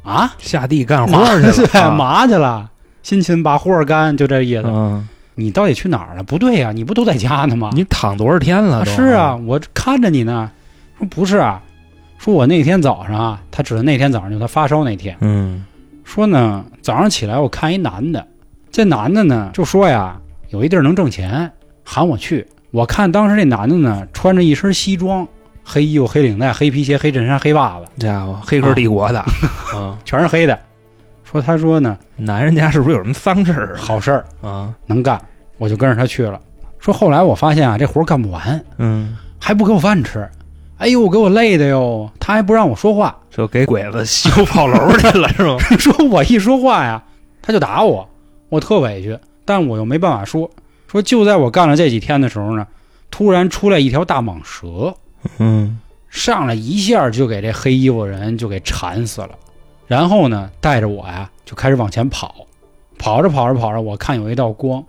[0.04, 2.70] 啊，下地干活去了，干，啊嘛去了？
[3.02, 4.62] 辛勤把活儿干，就这意思。
[4.66, 6.22] 嗯，你到底去哪儿了？
[6.22, 7.70] 不对呀、你不都在家呢吗？
[7.74, 8.78] 你躺多少天了？
[8.78, 10.50] 啊是啊，，我看着你呢。
[10.98, 11.62] 说不是啊，
[12.18, 15.16] 说我那天早上啊，他指的那天早上就他发烧那天。
[15.20, 15.64] 嗯
[16.04, 18.26] 说呢，早上起来我看一男的，
[18.70, 20.16] 这男的呢就说呀，
[20.50, 21.50] 有一地儿能挣钱，
[21.84, 22.46] 喊我去。
[22.70, 25.26] 我看当时这男的呢，穿着一身西装，
[25.64, 29.18] 黑衣服、黑领带、黑皮鞋、黑衬衫、黑袜子，家伙，黑客帝国的，
[29.74, 30.58] 啊， 全是黑的。
[31.24, 34.72] 说他说呢， 男人家是不是有什么丧事儿好事儿啊？
[34.86, 35.20] 能干，
[35.58, 36.40] 我就跟着他去了。
[36.78, 40.28] 说后来我发现啊，这活儿干不完，嗯，还不给我饭吃，
[40.78, 45.58] 哎呦，给我累的哟，他还不让我说话，就给鬼子修炮楼去了是吗？
[45.78, 47.02] 说我一说话呀，
[47.40, 48.08] 他就打我，
[48.50, 50.50] 我特委屈，但我又没办法说。
[50.86, 52.66] 说就在我干了这几天的时候呢，
[53.10, 54.94] 突然出来一条大蟒蛇，
[55.38, 59.30] 嗯上来一下就给这黑衣服人就给缠死了，
[59.86, 62.34] 然后呢，带着我呀就开始往前跑，
[62.98, 64.84] 跑着跑着跑着，我看有一道光，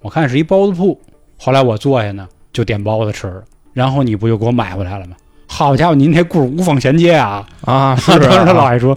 [0.00, 0.98] 我看是一包子铺，
[1.38, 5.16] 后来我坐下呢就点包子吃了，然后你不就给我买回来了吗？
[5.46, 7.46] 好家伙，您这故事无缝衔接啊！
[7.62, 8.94] 啊， 是当时他啊姥爷说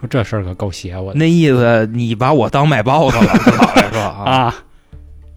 [0.00, 1.14] 说这事儿可够邪乎的。
[1.14, 3.22] 那意思，你把我当卖包子了，
[3.58, 4.54] 老爷说啊， 啊。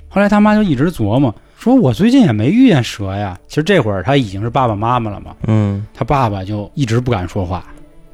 [0.10, 3.38] 后来他妈就一直琢磨，说我最近也没遇见蛇呀。
[3.48, 5.86] 其实这会儿他已经是爸爸妈妈了嘛，嗯。
[5.94, 7.66] 他爸爸就一直不敢说话，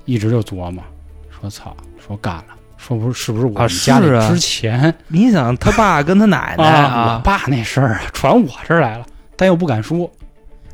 [0.06, 0.82] 一直就琢磨，
[1.30, 1.76] 说操，
[2.06, 2.46] 说干了，
[2.78, 7.16] 说不是是不是我啊们家里之前你想他爸跟他奶奶啊。
[7.16, 10.10] 我爸那事儿啊传我这儿来了，但又不敢说，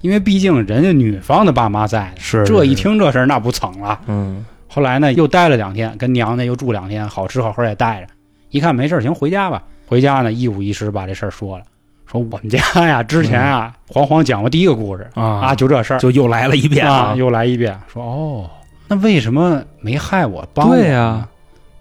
[0.05, 3.99] 因为毕竟人家女方的爸妈在，是这一，听这事儿那不蹭了。
[4.05, 4.45] 嗯。
[4.67, 8.07] 后来呢，又待了两天，跟娘家又住两天，好吃好喝也带着。
[8.51, 9.63] 一看没事儿，行，回家吧。
[9.87, 11.65] 回家呢，一五一十把这事儿说了，
[12.05, 15.09] 说我们家呀，之前啊，黄黄讲过第一个故事。
[15.15, 15.23] 啊。
[15.23, 15.97] 啊，就这事儿。
[15.97, 18.47] 就又来了一遍啊，又来一遍，说哦，
[18.87, 20.75] 那为什么没害我，帮我？
[20.75, 21.27] 对呀，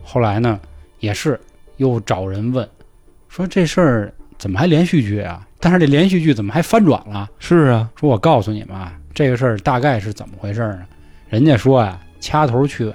[0.02, 0.58] 后来呢，
[0.98, 1.38] 也是
[1.76, 2.66] 又找人问，
[3.28, 5.46] 说这事儿怎么还连续剧啊？
[5.64, 7.26] 但是这连续剧怎么还翻转了？
[7.38, 10.80] 是啊，说我告诉你们啊，这个事儿大概是怎么回事呢？
[11.30, 12.94] 人家说啊、掐头去尾，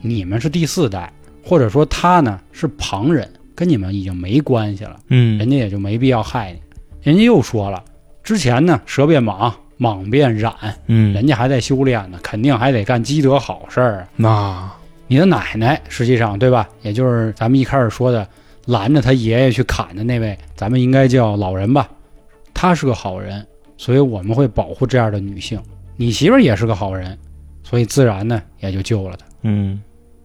[0.00, 1.12] 你们是第四代，
[1.44, 6.60] 或者说他呢是旁人，跟你们已经没关系了，嗯人家也就没必要害你。
[7.02, 7.80] 人家又说了，
[8.24, 10.52] 之前呢蛇变蟒，蟒变染，
[10.88, 14.08] 嗯人家还在修炼呢，肯定还得干积德好事儿啊。
[14.16, 14.70] 那
[15.06, 16.68] 你的奶奶，实际上对吧？
[16.82, 18.26] 也就是咱们一开始说的，
[18.66, 21.88] 拦着他爷爷去砍的那位，咱们应该叫老人吧？
[22.60, 25.62] 他是个好人，所以我们会保护这样的女性。
[25.96, 27.16] 你媳妇儿也是个好人，
[27.62, 29.80] 所以自然呢也就救了她嗯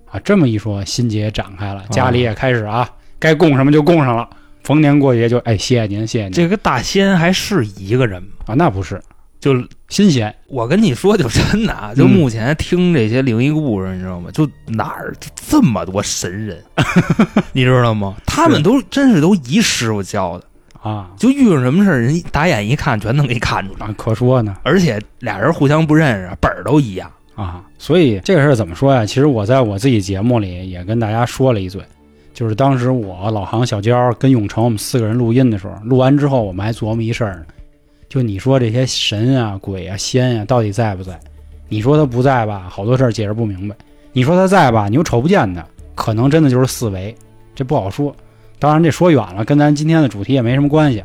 [0.09, 0.19] 啊。
[0.23, 4.27] 这么一说，心结也展开了，家里也开始啊，该供什么就供上了。
[4.63, 6.31] 逢年过节就哎，谢谢您，谢谢您。
[6.31, 8.29] 这个大仙还是一个人吗？
[8.47, 8.99] 啊，那不是
[9.39, 9.53] 就
[9.89, 14.31] 新鲜，我跟你说，就真的啊，就嗯目前听这些灵异故事，你知道吗？
[14.33, 16.63] 就哪儿就这么多神人，
[17.53, 18.15] 你知道吗？
[18.25, 20.45] 他们都真是都一师傅教的，
[20.83, 23.87] 啊就遇上什么事儿，人打眼一看，全能给你看出来。
[23.87, 27.09] 啊，可说呢而且俩人互相不认识，本儿都一样。
[27.35, 27.63] 啊。
[27.79, 29.05] 所以这个事儿怎么说呀？
[29.05, 31.81] 其实我在我自己节目里也跟大家说了一嘴，
[32.33, 37.45] 就是当时我老航、小娇跟永成我们四个人录音的时候，录完之后我们还琢磨一事儿呢，
[38.09, 41.19] 就你说这些神啊、鬼啊、仙啊到底在不在？
[41.69, 43.75] 你说他不在吧，好多事儿解释不明白；
[44.11, 45.65] 你说他在吧，你又瞅不见他，
[45.95, 47.15] 可能真的就是四维，
[47.55, 48.15] 这不好说。
[48.63, 51.03] 当然这说远了，跟咱今天的主题也没什么关系。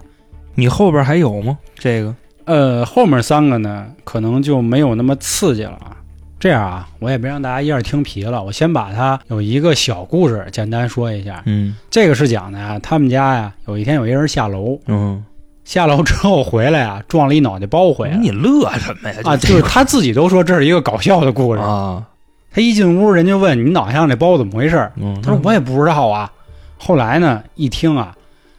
[0.55, 1.59] 你后边还有吗？
[1.77, 5.97] 这个呃，后面三个呢，可能就没有那么刺激了啊。
[6.39, 11.43] 这样啊，我也别让大家一下听疲了，我先把它有一个小故事简单说一下。
[11.47, 15.25] 嗯这个是讲的呀，他们家呀，有一天有一人下楼，嗯，
[15.65, 19.17] 下楼之后回来啊，撞了一脑袋包回来你乐什么呀？
[19.25, 21.61] 啊，就是他自己都说这是一个搞笑的故事。
[21.61, 22.07] 啊，
[22.53, 26.31] 他一进屋，人家问你脑袋上这包怎么回事，嗯，他说我也不知道啊。
[26.79, 28.17] 后来呢，一听啊，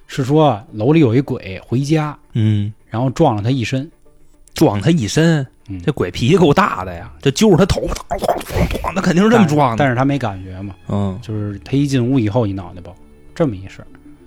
[0.08, 3.90] 是说楼里有一鬼回家，嗯然后撞了他一身。
[4.56, 9.78] 撞他一身，嗯这鬼脾气够大的呀，这揪着他头发，那肯定是这么撞的。
[9.78, 10.76] 但是他没感觉嘛。
[10.90, 12.94] 嗯，就是他一进屋以后一脑袋包，
[13.34, 13.86] 这么一事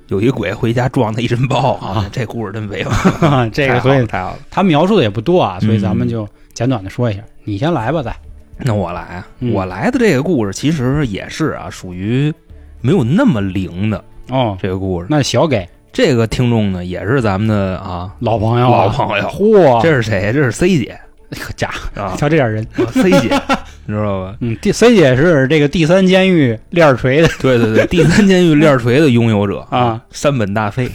[0.09, 2.95] 有一鬼回家撞他一身包啊这故事真委婉。
[3.31, 3.49] 儿。
[3.53, 4.39] 这个所以了太好了。
[4.51, 7.23] 他描述的也不多啊，所以咱们嗯就简短的说一下。
[7.45, 8.15] 你先来吧，再
[8.59, 12.33] 那我来啊，嗯我来的这个故事其实也是啊，属于
[12.83, 14.59] 没有那么灵的哦。
[14.61, 15.07] 这个故事。
[15.09, 20.33] 那小给这个听众呢，也是咱们的啊，老朋友啊，老朋友嚯，这是谁？
[20.33, 20.99] 这是 C 姐
[21.41, 22.67] 可家伙，啊瞧这点人。
[22.93, 23.41] ，C 姐，
[23.87, 24.37] 你知道吧？
[24.41, 30.91] 嗯，第 C 姐是这个第三监狱链儿锤的对对对，第三监狱链锤的拥有者 啊，三本大飞。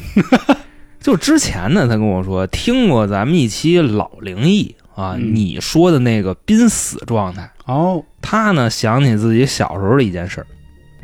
[1.02, 7.50] 就之前呢，他跟我说听过咱们一期老灵异啊，嗯你说的那个濒死状态。
[7.65, 10.47] 哦，他呢想起自己小时候的一件事儿，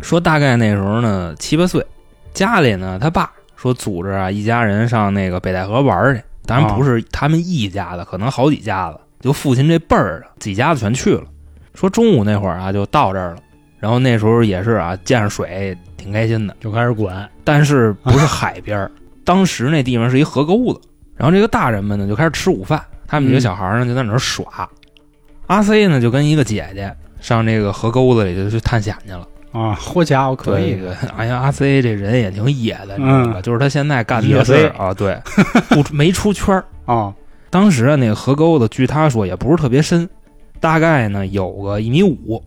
[0.01, 1.85] 说大概那时候呢七八岁，
[2.33, 11.23] 家里呢他爸说组织啊一家人上那个北戴河玩去，当然不是他们一家子，可能好几家子，就父亲这辈儿的几家子全去了。
[11.73, 13.37] 说中午那会儿啊就到这儿了，
[13.79, 18.91] 然后那时候也是啊见着水挺开心的，就开始滚但是不是海边儿，
[19.23, 20.81] 当时那地方是一河沟子，
[21.15, 23.41] 然后这个大人们呢就开始吃午饭，他们几个嗯。
[23.41, 24.69] 小孩呢就在那儿耍。
[25.47, 29.27] 阿 C 呢就跟一个姐姐上这个河沟子里就去探险去了。
[29.53, 29.73] 啊！
[29.73, 30.77] 好家伙，可以
[31.15, 33.33] 哎呀，阿 C 这人也挺野的，你知道吧？
[33.35, 35.17] 嗯就是他现在干的这事儿啊，对，
[35.69, 36.65] 不没出圈儿。
[36.85, 37.13] 啊，
[37.49, 40.09] 当时啊，那个河沟子，据他说也不是特别深，
[40.59, 42.43] 大概呢有个一米五，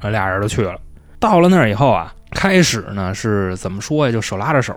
[0.00, 0.78] 啊，俩人就去了。
[1.18, 4.12] 到了那儿以后啊，开始呢是怎么说呀？
[4.12, 4.74] 就手拉着手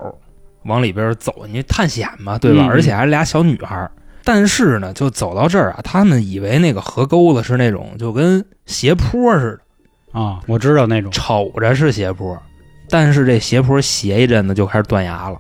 [0.64, 2.64] 往里边走，你探险嘛，对吧？
[2.64, 3.90] 嗯而且还是俩小女孩。
[4.24, 9.62] 但是呢，就走到这儿啊，他们以为那个河沟子是那种就跟斜坡似的，
[10.18, 12.36] 啊，我知道那种瞅着是斜坡，
[12.90, 15.40] 但是这斜坡斜一阵子就开始断崖了。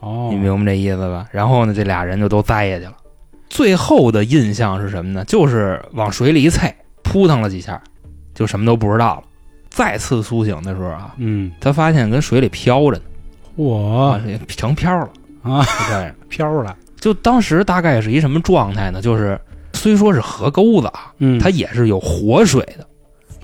[0.00, 1.26] 哦，你明白这意思吧？
[1.30, 2.96] 然后呢，这俩人就都栽下去了。
[3.48, 5.24] 最后的印象是什么呢？
[5.24, 7.80] 就是往水里一踩，扑腾了几下，
[8.34, 9.22] 就什么都不知道了。
[9.70, 13.02] 再次苏醒的时候啊，嗯，他发现跟水里飘着呢，
[13.54, 15.08] 我啊，成飘了
[15.42, 16.14] 啊，就这样。
[16.28, 19.00] 飘了，就当时大概是一什么状态呢？
[19.00, 19.40] 就是
[19.74, 22.86] 虽说是河沟子啊，嗯，它也是有活水的，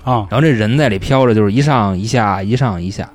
[0.05, 3.09] 啊，然后这人在里飘着，就是一上一下，一上一下。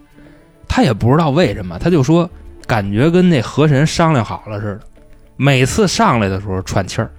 [0.69, 2.29] 他也不知道为什么，他就说
[2.67, 4.81] 感觉跟那河神商量好了似的，
[5.37, 7.11] 每次上来的时候喘气儿，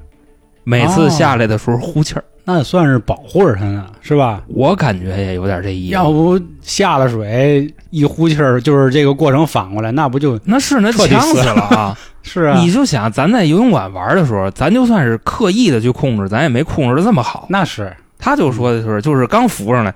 [0.63, 2.23] 每次下来的时候呼气儿。
[2.43, 4.41] 那也算是保护着他呢，是吧？
[4.47, 5.93] 我感觉也有点这意思。
[5.93, 11.97] 要不下了水一呼气儿，就是这个过程反过来，那不就那是那呛死死了啊！
[12.23, 12.57] 是啊？
[12.59, 17.45] 你就想咱在游泳馆玩的时候，咱就算是刻意的去控制，咱也没控制的这么好。
[17.49, 19.93] 那是，他就说的是，就是刚浮上来，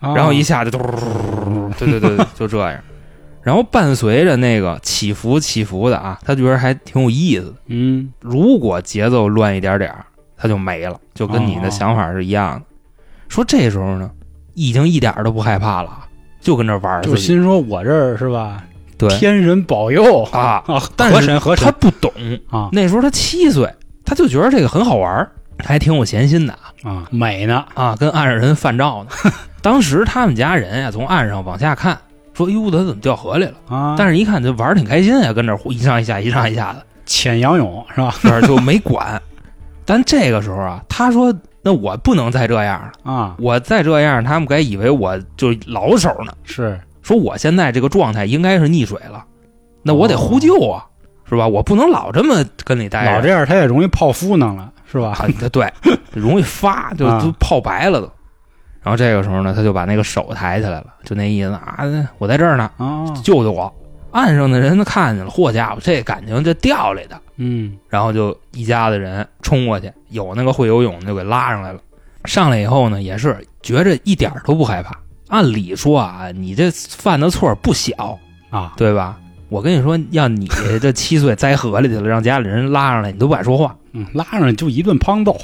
[0.00, 0.78] 啊然后一下就嘟，
[1.78, 2.76] 对对对，就这样。
[3.42, 7.54] 然后伴随着那个起伏起伏的啊，他觉得还挺有意思的。
[7.66, 10.04] 嗯，如果节奏乱一点点儿，
[10.36, 12.62] 他就没了，就跟你的想法是一样的。
[13.28, 14.10] 说这时候呢，
[14.54, 15.90] 已经一点都不害怕了，
[16.40, 17.14] 就跟这玩儿就。
[17.14, 18.64] 心说我这儿是吧？
[18.98, 20.82] 对天人保佑啊，啊！
[20.96, 22.10] 但是他不懂
[22.48, 23.70] 啊那时候他七岁，
[24.06, 25.30] 他就觉得这个很好玩儿，
[25.64, 29.32] 还挺有闲心的啊啊，美呢，啊，跟岸上人犯照呢。
[29.62, 31.98] 当时他们家人呀、从岸上往下看，
[32.34, 38.14] 说：“哟，他怎么掉河里了？”啊，但是一看就玩儿挺开心啊，跟这一上一下，一上一下的，潜仰泳是吧？
[38.22, 39.20] 这就没管。
[39.84, 46.32] 但这个时候啊，他说：“那我不能再这样了，啊，我再这样，他们该以为我就老手呢。
[46.44, 49.24] 是说我现在这个状态应该是溺水了，
[49.82, 50.84] 那我得呼救啊，
[51.28, 51.46] 是吧？
[51.46, 53.12] 我不能老这么跟你待着。
[53.12, 55.16] 老这样，他也容易泡芙弄了，是吧？
[55.18, 55.72] 啊，对，
[56.12, 58.10] 容易发，就啊就泡白了都。
[58.82, 61.84] 然后这个时候呢，他就把那个手抬起来了，就那意思啊，
[62.18, 63.72] 我在这儿呢，啊，救救我！
[64.12, 71.80] 岸上的人都看见了，嚯家伙，这感情这掉来的，嗯然后就一家子人冲过去，有那个会游泳的就给拉上来了。
[72.24, 74.96] 上来以后呢，也是觉着一点都不害怕。
[75.28, 78.18] 按理说啊，你这犯的错不小，
[78.50, 79.18] 啊，对吧？
[79.48, 80.48] 我跟你说，要你
[80.80, 83.76] 这七岁栽河里去了，让家里人拉上来，你都不敢说话。
[83.92, 85.38] 嗯，拉上来就一顿胖揍，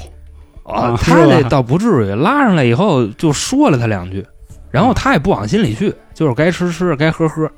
[0.63, 4.25] 啊 他这倒不至于，拉上来以后就说了他两句，
[4.71, 7.49] 然后他也不往心里去，就是该吃吃，该喝喝。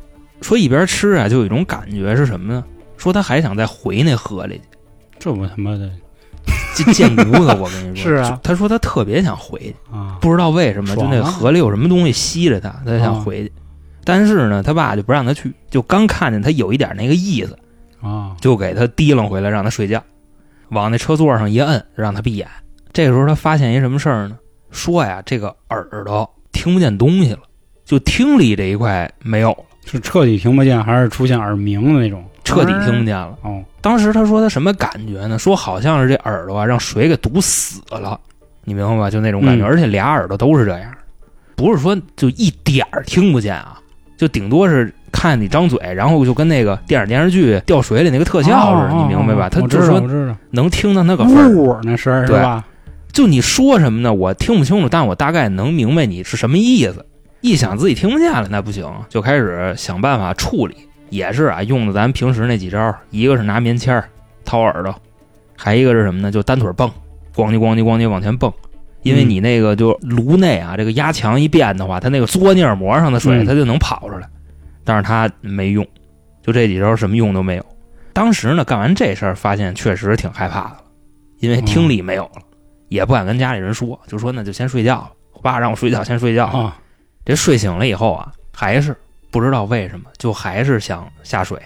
[0.41, 2.63] 说一边吃啊，就有一种感觉是什么呢？
[2.97, 4.61] 说他还想再回那河里去，
[5.19, 5.89] 这我他妈的
[6.75, 7.55] 这贱骨头。
[7.55, 13.51] 我跟你说， 是啊他说他特别想回去，啊，不知道为什么，就那河里有什么东西吸着他，他想回去。
[14.05, 17.57] 但是呢，他爸就不让他去，就刚看见他有一点那个意思，
[17.99, 20.01] 啊，就给他提楞回来，让他睡觉，
[20.69, 22.47] 往那车座上一摁，让他闭眼。
[22.93, 24.37] 这个时候他发现一什么事儿呢？
[24.71, 27.39] 说呀，这个耳朵听不见东西了，
[27.83, 32.23] 就听力这一块没有了，是彻底听不见，还是出现耳鸣的那种？
[32.43, 33.35] 彻底听不见了。
[33.41, 35.39] 哦，当时他说他什么感觉呢？
[35.39, 38.19] 说好像是这耳朵啊让水给堵死了，
[38.63, 39.09] 你明白吧？
[39.09, 40.93] 就那种感觉，嗯而且俩耳朵都是这样，
[41.55, 43.79] 不是说就一点儿听不见啊，
[44.17, 49.49] 就顶多是看你张嘴，然后就跟那个电影电视剧掉水里那个特效似的，哦你明白吧？
[49.49, 52.63] 他就说我知道，能听到那个声儿是对吧？
[53.11, 54.13] 就你说什么呢？
[54.13, 57.05] 我听不清楚，但我大概能明白你是什么意思。
[57.41, 60.75] 一想自己听不见了，那不行，就开始想办法处理。
[61.09, 64.09] 也是啊，用的咱平时那几招，一个是拿棉签儿
[64.43, 64.93] 掏耳朵，
[65.55, 66.31] 还一个是什么呢？
[66.31, 66.89] 就单腿蹦，
[67.35, 68.51] 咣叽咣叽咣叽往前蹦。
[69.05, 74.27] 因为嗯你那个就颅内啊，这个压强一变的话，它那个嘬尼尔膜上的水嗯它就能跑出来，
[74.83, 75.85] 但是它没用，
[76.41, 77.65] 就这几招什么用都没有。
[78.13, 80.77] 当时呢，干完这事儿，发现确实挺害怕的了，
[81.39, 82.41] 因为听力没有了，
[82.89, 85.11] 也不敢跟家里人说，就说那就先睡觉了。
[85.33, 86.47] 我爸让我睡觉，先睡觉。
[86.47, 86.75] 啊，
[87.23, 88.95] 这睡醒了以后啊，还是
[89.29, 91.59] 不知道为什么，就还是想下水，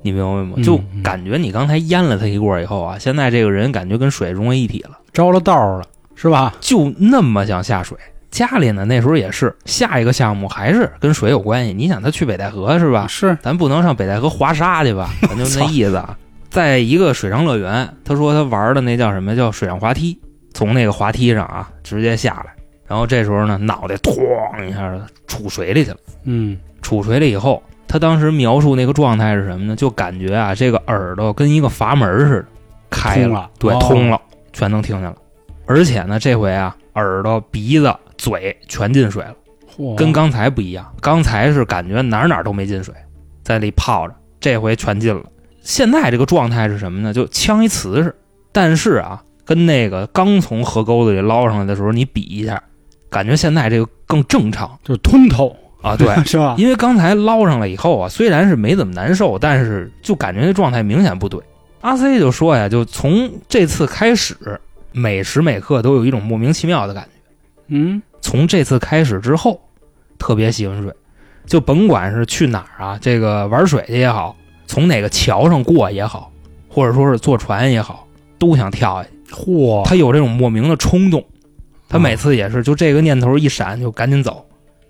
[0.00, 0.54] 你明白吗？
[0.56, 5.84] 嗯就嗯感觉你刚才淹了他一过以后啊，现在这个人感觉跟水融为一体了，着了道儿了，
[6.16, 6.52] 是吧？
[6.60, 7.96] 就那么想下水。
[8.28, 11.72] 家里呢那时候也是下一个项目还是跟水有关系。
[11.72, 13.06] 你想他去北戴河是吧？
[13.08, 15.10] 是咱不能上北戴河滑沙去吧？
[15.28, 16.18] 咱就那意思啊。
[16.50, 20.18] 在一个水上乐园，他说他玩的那叫什么叫水上滑梯，
[20.52, 22.52] 从那个滑梯上啊直接下来，
[22.86, 25.96] 然后这时候呢脑袋咣一下子杵水里去了。
[26.24, 29.76] 嗯，杵水里以后，他当时描述那个状态是什么呢？
[29.76, 32.46] 就感觉啊这个耳朵跟一个阀门似的
[32.90, 34.20] 开通了对，哦通了，
[34.52, 35.16] 全能听见了。
[35.66, 39.34] 而且呢这回啊耳朵、鼻子、嘴全进水了。
[39.94, 42.94] 跟刚才不一样，刚才是感觉哪儿哪儿都没进水，
[43.42, 45.22] 在里泡着，这回全进了。
[45.60, 47.12] 现在这个状态是什么呢？
[47.12, 48.16] 就呛一瓷实，
[48.52, 52.62] 但是啊，跟那个刚从河沟子里捞上来的时候你比一下，
[53.10, 55.94] 感觉现在这个更正常就是通透，啊。
[55.94, 56.54] 对， 是吧？
[56.56, 61.38] 因为刚才捞上来以后啊，虽然是没怎么难受，但是就感觉那状态明显不对。
[61.82, 64.34] 阿 C 就说呀，就从这次开始，
[64.96, 67.10] 每时每刻都有一种莫名其妙的感觉。
[67.66, 69.60] 嗯，从这次开始之后，
[70.18, 70.90] 特别喜欢水，
[71.44, 74.34] 就甭管是去哪儿啊，这个玩水去也好，
[74.66, 76.32] 从哪个桥上过也好，
[76.66, 79.34] 或者说是坐船也好，都想跳下去。
[79.34, 81.22] 嚯，他有这种莫名的冲动，
[81.90, 84.46] 他啊每次也是就这个念头一闪就赶紧走，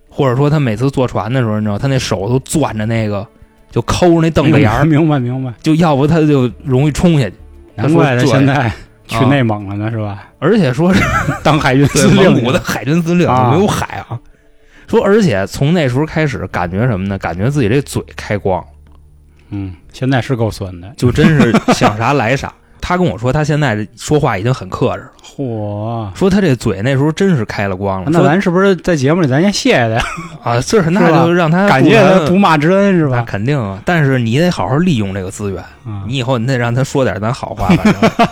[0.08, 3.26] 或者说他每次坐船的时候，你知道他那手都攥着那个
[3.72, 7.34] 就抠着那凳子沿儿，明白明白，就要不他就容易冲下去。
[7.74, 8.70] 难怪他现在
[9.06, 10.24] 去啊内蒙了呢，是吧？
[10.38, 11.02] 而且说是
[11.42, 14.18] 当海军司令蒙古的海军司令，啊没有海啊。
[14.88, 17.18] 说，而且从那时候开始，感觉什么呢？
[17.18, 18.64] 感觉自己这嘴开光，
[19.50, 22.52] 嗯，现在是够损的，就真是想啥来啥。
[22.80, 26.08] 他跟我说，他现在说话已经很克制了， 嚯。
[26.14, 28.10] 说他这嘴那时候真是开了光了。
[28.12, 30.04] 那咱是不是在节目里咱先谢谢他，
[30.52, 33.24] 啊，是那就让他感谢他不不骂之恩是那吧？
[33.26, 35.64] 肯定啊，但是你得好好利用这个资源。
[35.84, 37.66] 嗯你以后你得让他说点咱好话。
[37.70, 38.28] 反正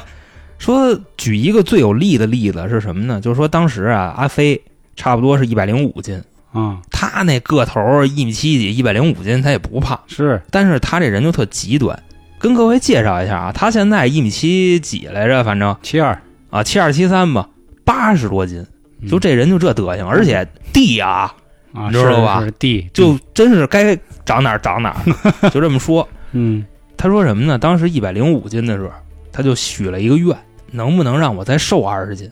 [0.58, 3.20] 说举一个最有力的例子是什么呢？
[3.20, 4.60] 就是说当时啊，阿飞
[4.96, 9.98] 差不多是一百零五斤，啊，他那个头一米七几，一百零五斤，他也不胖。
[10.06, 10.40] 是。
[10.50, 12.00] 但是他这人就特极端，
[12.38, 15.76] 跟各位介绍一下啊，他现在一米七几来着，反正。
[15.82, 16.18] 七二，
[16.50, 17.48] 啊七二七三吧，
[17.84, 18.64] 八十多斤，
[19.00, 19.08] 嗯。
[19.08, 21.34] 就这人就这德行，而且地啊，
[21.72, 22.42] 啊，你知道吧？
[22.58, 22.88] 地。
[22.94, 26.08] 就真是该长哪儿长哪儿，就这么说。
[26.32, 26.64] 嗯。
[26.96, 27.58] 他说什么呢？
[27.58, 28.90] 当时一百零五斤的时候，
[29.34, 30.34] 他就许了一个愿，
[30.70, 32.30] 能不能让我再瘦二十斤？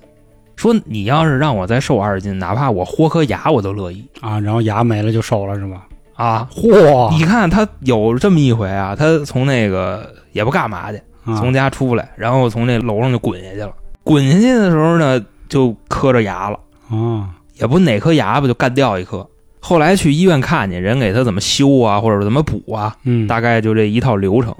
[0.55, 5.82] 说你要是让我再瘦二十斤，哪怕我豁颗牙我都乐意啊，然后牙没了就瘦了是吗？
[6.14, 6.48] 啊！
[6.55, 13.72] 嚯，你看他有这么一回啊，他从那个也不干嘛去，啊从家出来，然后从那楼上就滚下去了。
[14.05, 16.59] 滚下去的时候呢，就磕着牙了，
[16.90, 19.26] 啊也不哪颗牙吧就干掉一颗。
[19.59, 24.55] 后来去医院看去，人给他怎么修啊，或者怎么补啊，嗯，大概就这一套流程。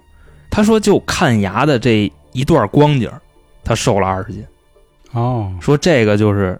[0.51, 3.11] 他说就看牙的这一段光景，
[3.64, 4.45] 他瘦了二十斤。
[5.12, 6.59] 哦，说这个就是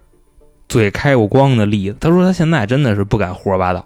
[0.69, 1.97] 最开过光的例子。
[1.99, 3.85] 他说他现在真的是不敢胡说八道，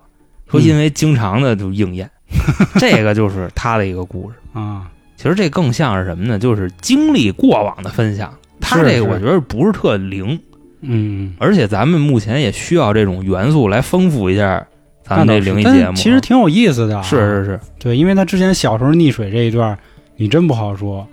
[0.49, 2.09] 说因为经常的就应验，
[2.79, 4.35] 这个就是他的一个故事。
[4.53, 6.37] 啊，其实这更像是什么呢？
[6.37, 8.33] 就是经历过往的分享。
[8.59, 10.37] 他这个我觉得不是特灵，
[10.81, 14.65] 嗯，而且咱们目前也需要这种元素来丰富一下
[15.03, 15.93] 咱们这灵异节目。
[15.95, 19.77] 其实挺有意思的啊，是是是，对，因为他之前小时候溺水这一段，
[20.17, 21.07] 你真不好说，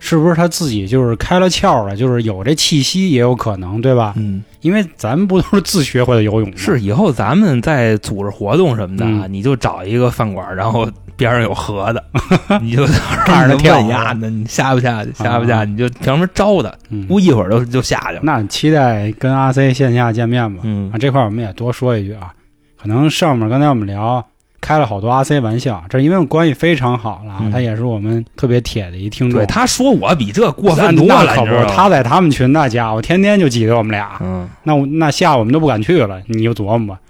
[0.00, 4.14] 是不是他自己就是开了窍了，就是有这气息也有可能，对吧？
[4.16, 6.54] 嗯，因为咱们不都是自学会的游泳吗？
[6.56, 12.02] 是以后咱们再组织活动什么的啊，嗯你就找一个饭馆，然后边上有河的，
[12.62, 12.84] 你就
[13.26, 15.12] 看着问呀，那你下不下去？
[15.12, 15.64] 下不下？
[15.64, 16.72] 你就凭什么招他？
[16.88, 18.20] 嗯，不一会儿就就下去了。
[18.22, 20.62] 那期待跟阿 C 线下见面吧。
[20.64, 22.32] 嗯啊，这块我们也多说一句啊，
[22.80, 24.24] 可能上面刚才我们聊
[24.60, 29.38] 开了好多阿 C 玩笑，这因为我关系非常好了他也是我们特别铁的一听众。
[29.38, 31.70] 对，他说我比这过分多了，那可不？
[31.72, 37.00] 他在他们群那家伙天天就挤兑我们俩，嗯，那我那下午我们都不敢去了，你就琢磨吧。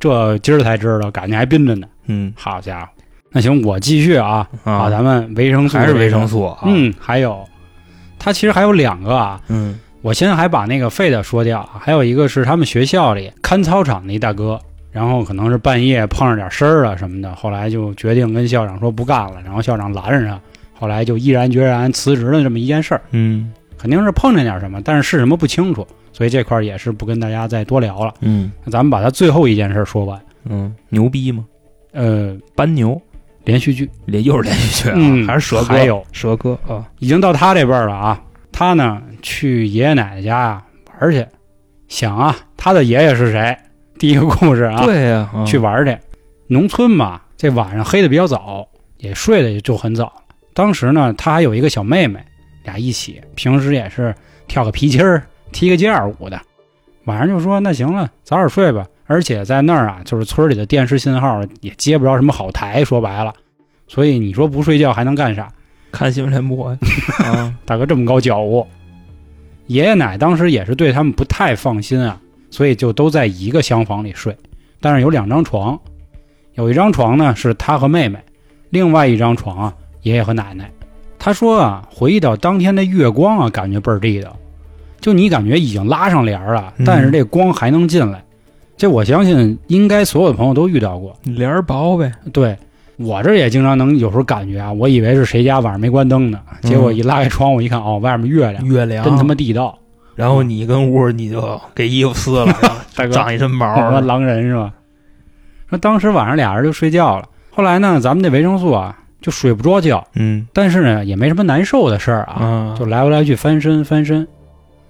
[0.00, 1.86] 这今儿才知道，感觉还冰着呢。
[2.06, 2.88] 嗯好家伙，
[3.30, 6.58] 那行，我继续啊，把啊，咱们维生素还是维生素，啊。
[6.64, 7.46] 嗯，还有，
[8.18, 14.60] 他其实还有两个啊，嗯我现在还把那个废的说掉，还有一个是他们学校里看操场那大哥，
[14.94, 20.40] 然后可能是半夜碰上点事儿啊什么的，后来就决定跟校长说不干了，然后校长拦着他，
[20.72, 28.14] 后来就毅然决然辞职了这么一件事儿，嗯肯定是碰见点什么，但是是什么不清楚，所以这块儿也是不跟大家再多聊了。
[28.20, 31.44] 嗯那咱们把他最后一件事儿说完，嗯，牛逼吗？
[31.92, 33.00] 呃，班牛
[33.42, 35.64] 连续剧连又是连续剧啊，嗯还是蛇哥？
[35.64, 38.22] 还有蛇哥啊，已经到他这辈儿了啊，
[38.52, 41.26] 他呢去爷爷奶奶家啊玩儿去，
[41.88, 43.56] 想啊，他的爷爷是谁？
[44.04, 45.96] 第一个故事啊，对呀，啊去玩去。
[46.48, 50.12] 农村嘛，这晚上黑的比较早，也睡得就很早。
[50.52, 52.22] 当时呢，他还有一个小妹妹，
[52.64, 54.14] 俩一起，平时也是
[54.46, 56.38] 跳个皮筋儿、踢个毽儿舞的。
[57.04, 58.86] 晚上就说那行了，早点睡吧。
[59.06, 63.32] 而且在那儿啊，就是村里的电视信号也接不着什么好台，说白了，
[63.88, 65.50] 所以你说不睡觉还能干啥？
[65.90, 66.78] 看新闻联播呀
[67.24, 68.66] 啊，大哥这么高觉悟，
[69.68, 72.20] 爷爷奶当时也是对他们不太放心啊，
[72.54, 74.32] 所以就都在一个厢房里睡，
[74.80, 75.76] 但是有两张床，
[76.54, 78.16] 有一张床呢是他和妹妹，
[78.70, 80.70] 另外一张床啊爷爷和奶奶。
[81.18, 84.36] 他说啊，回忆到当天的月光啊，感觉倍儿地道，
[85.00, 88.22] 就你感觉已经拉上帘儿了，嗯但是这光还能进来，
[88.76, 91.12] 这我相信应该所有的朋友都遇到过。
[91.24, 92.56] 帘儿薄呗，对
[92.98, 98.64] 我这也经常能有时候感觉啊，我以为是谁家晚上没关灯呢，结果一拉开窗户一看，哦，外面月亮。
[98.64, 99.76] 月亮真他妈地道，
[100.14, 102.56] 然后你跟屋你就给衣服撕了，
[103.12, 104.72] 长一身毛狼人是吧？
[105.68, 114.26] 说当时晚上俩人就睡觉了，后来呢，咱们这维生素啊就睡不着觉，嗯但是呢也没什么难受的事儿啊，啊，就来回来去翻身翻身。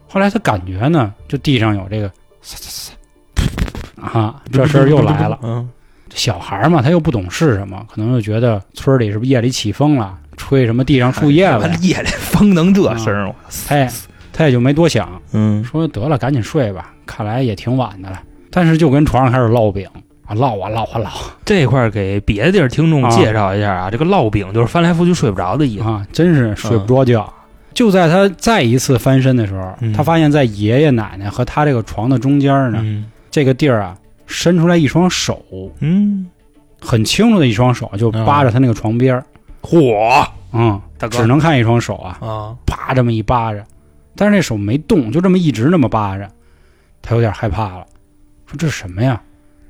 [0.09, 2.09] 后来他感觉呢，就地上有这个
[2.43, 2.93] 嘶嘶嘶
[4.01, 5.39] 啊，这事儿又来了。
[5.43, 5.69] 嗯
[6.15, 13.35] 小孩嘛，他又不懂是什么，可能又觉得村里是不是夜里起风了，吹什么地上树叶了， 夜里风能这声儿吗？
[14.35, 18.21] 他也就没多想，嗯说得了，赶紧睡吧，看来也挺晚的了。
[18.51, 19.89] 但是就跟床上开始烙饼
[20.27, 21.09] 啊，烙啊烙啊烙
[21.45, 25.85] 这块儿给别的地儿听众啊介绍一下啊，这个烙饼就是翻来覆去睡不着的意思。
[25.85, 27.33] 啊，真是睡不着觉。
[27.73, 35.43] 就在他再一次翻身的时候，嗯他发现，在爷爷奶奶和他这个床的中间呢，嗯这个地儿啊，伸出来一双手，
[35.81, 36.27] 嗯，
[36.81, 39.25] 很清楚的一双手，就扒着他那个床边儿
[39.61, 43.65] 嚯，嗯，大哥只能看一双手啊，啊，啪这么一扒着，
[44.17, 46.29] 但是那手没动，就这么一直那么扒着，
[47.03, 47.87] 他有点害怕了，
[48.47, 49.21] 说这是什么呀？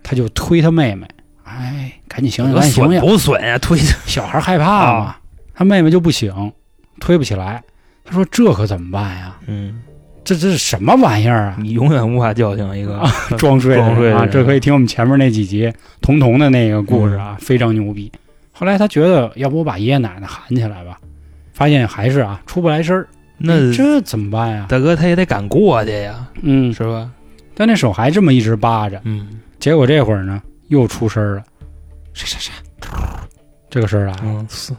[0.02, 1.06] 他就推他妹妹，
[1.44, 3.00] 哎，赶紧醒醒，这赶紧醒醒！
[3.00, 3.56] 损不损呀？
[3.58, 5.20] 推 小孩害怕嘛，啊
[5.54, 6.52] 他妹妹就不醒，
[7.00, 7.62] 推不起来。
[8.04, 9.36] 他说这可怎么办呀？
[9.46, 9.80] 嗯，
[10.24, 11.56] 这这是什么玩意儿啊？
[11.58, 13.02] 你永远无法叫醒一个
[13.38, 13.86] 装睡的啊！
[13.86, 15.72] 装睡的人这可以听我们前面那几集
[16.02, 18.12] 童童的那个故事啊，非常牛逼。
[18.52, 20.98] 后来他觉得，要不我把爷爷奶奶喊起来吧？
[21.54, 23.08] 发现还是啊出不来声儿，
[23.44, 24.66] 那哎这怎么办呀？
[24.68, 27.10] 大哥他也得敢过去呀，嗯，是吧？
[27.54, 29.40] 但那手还这么一直扒着，嗯。
[29.60, 31.42] 结果这会儿呢又出声了，
[32.12, 32.52] 沙沙沙，
[33.70, 34.72] 这个声儿啊，嗯，是。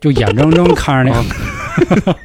[0.00, 2.16] 就眼睁睁看着那个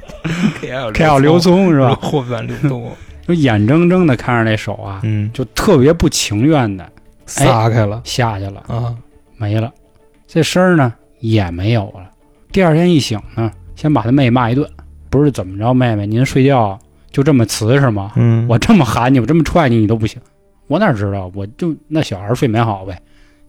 [0.94, 1.98] K L 刘聪是吧？
[2.02, 2.92] 后半流动，
[3.28, 6.88] 就眼睁睁的看着那手啊，嗯，就特别不情愿的
[7.26, 8.00] 撒开了。
[8.04, 8.94] 下去了，啊，
[9.38, 9.72] 没了。
[10.28, 12.12] 这声儿呢也没有了。
[12.52, 14.70] 第二天一醒呢，先把他妹骂一顿，
[15.14, 16.78] 不是怎么着，妹妹您睡觉
[17.12, 18.12] 就这么瓷实吗？
[18.16, 20.20] 嗯我这么喊你，我这么踹你，你都不行。
[20.66, 21.32] 我哪知道？
[21.36, 23.00] 我就那小孩睡眠好呗，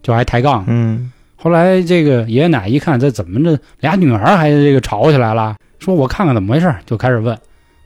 [0.03, 0.63] 就还抬杠。
[0.67, 5.55] 嗯后来这个爷爷奶奶一看，这怎么这俩女儿还这个吵起来了？
[5.79, 7.35] 说我看看怎么回事，就开始问。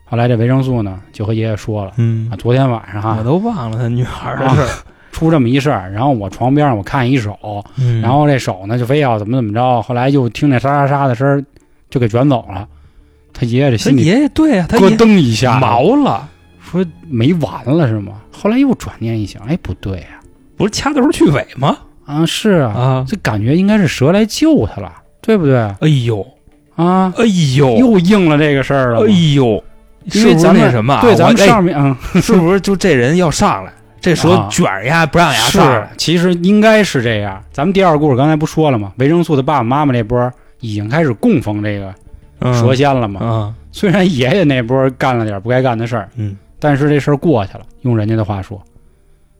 [0.03, 4.67] 后来这维生素呢，就和爷爷说了嗯啊，，昨天晚上我都忘了他女孩的事儿，
[5.13, 11.41] 出这么一事儿，然后我床边上我看一手，嗯然后这手呢就非要怎么怎么着，后来就听那沙沙沙的声儿，
[11.89, 12.67] 就给卷走了。
[13.39, 16.27] 他爷爷这他心里爷爷对呀，他咯爷噔一下，毛了，
[16.59, 18.13] 说没完了是吗？
[18.31, 20.19] 后来又转念一想，哎，不对呀、
[20.57, 21.77] 不是掐头去尾吗？
[22.05, 26.25] 啊，是啊，啊，这感觉应该是蛇来救他了，对不对哎呦，
[26.75, 27.13] 啊？
[27.17, 27.25] 哎
[27.55, 29.63] 呦，又应了这个事儿了嘛，哎呦，
[30.09, 31.01] 是不是因为咱们那什么啊？
[31.01, 33.71] 对，咱们上面嗯 是不是就这人要上来？
[34.01, 37.41] 这蛇啊卷儿呀，不让牙是上来，，其实应该是这样。
[37.51, 38.93] 咱们第二个故事刚才不说了吗？
[38.97, 40.31] 维生素的爸爸妈妈那波
[40.61, 41.95] 已经开始供奉这个嗯
[42.41, 43.25] 蛇仙了嘛。
[43.25, 48.61] 啊，虽然爷爷那波干了点不该干的事儿，嗯，但是这事儿过去了，用人家的话说，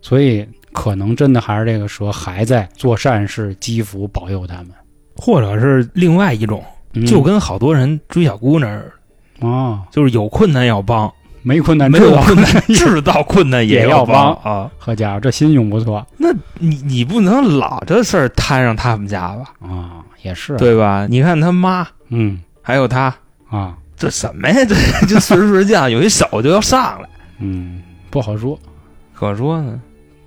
[0.01, 4.67] 所以可能真的还是这个蛇还在做善事，积福保佑他们。
[5.15, 8.91] 或者是另外一种，嗯就跟好多人追小姑娘似
[9.41, 14.71] 的，哦，就是有困难要帮，没困难没有困难 制造困难也要要帮啊。
[14.77, 21.05] 好家伙，这心胸不错那你你不能老这事儿摊上他们家吧，啊，也是，对吧？
[21.09, 23.13] 你看他妈嗯还有他，
[23.49, 24.55] 啊，这什么呀？
[24.65, 24.75] 这
[25.07, 28.57] 就岁数岁数降，有一手就要上来，嗯，不好说。
[29.13, 29.79] 可说呢。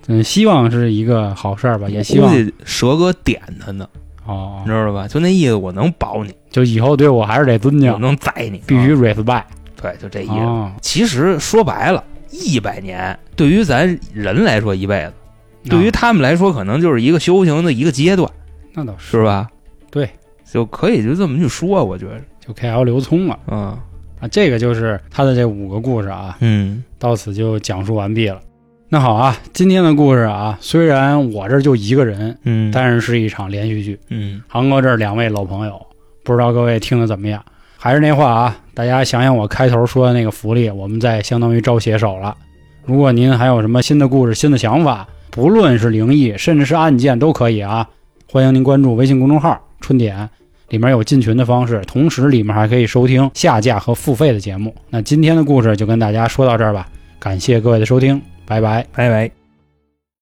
[0.07, 3.87] 嗯，希望是一个好事儿吧，也希望估计蛇哥点他呢，
[4.25, 4.61] 哦。
[4.65, 5.07] 你，知道吧？
[5.07, 9.43] 就那意思，我能保你，就以后对我还是得尊我敬，能宰你，必须啊 respect
[9.81, 10.33] 对，就这意思。
[10.33, 18.29] 哦，其实说白了，一百年对于咱人来说一辈子，对于啊他们来说可能就是一个修行的一个阶段，
[18.73, 19.11] 那倒是。
[19.11, 19.47] 是吧？
[19.89, 20.09] 对，
[20.53, 23.75] 就可以就这么去说，我觉得，就 KL 刘聪了嗯
[24.19, 28.39] 啊，这个就是他的这五个故事啊，嗯到此就讲述完毕了。
[28.87, 33.99] 那好啊，今天的故事啊，虽然我这儿就一个人，嗯，但是是一场连续剧。
[34.09, 35.81] 嗯航哥这儿两位老朋友，
[36.23, 37.43] 不知道各位听的怎么样？
[37.75, 42.37] 还是那话啊，大家想想我开头说的那个福利，我们在相当于招写手了。
[42.85, 47.89] 如果您还有什么新的故事、新的想法，不论是灵异，甚至是案件都可以啊。
[48.31, 50.29] 欢迎您关注微信公众号“春点”，
[50.69, 54.73] 里面有进群的方式，同时里面还可以收听下架和付费的节目。
[54.89, 56.87] 那今天的故事就跟大家说到这儿吧，
[57.19, 58.85] 感谢各位的收听，拜拜。
[58.93, 59.42] 拜拜。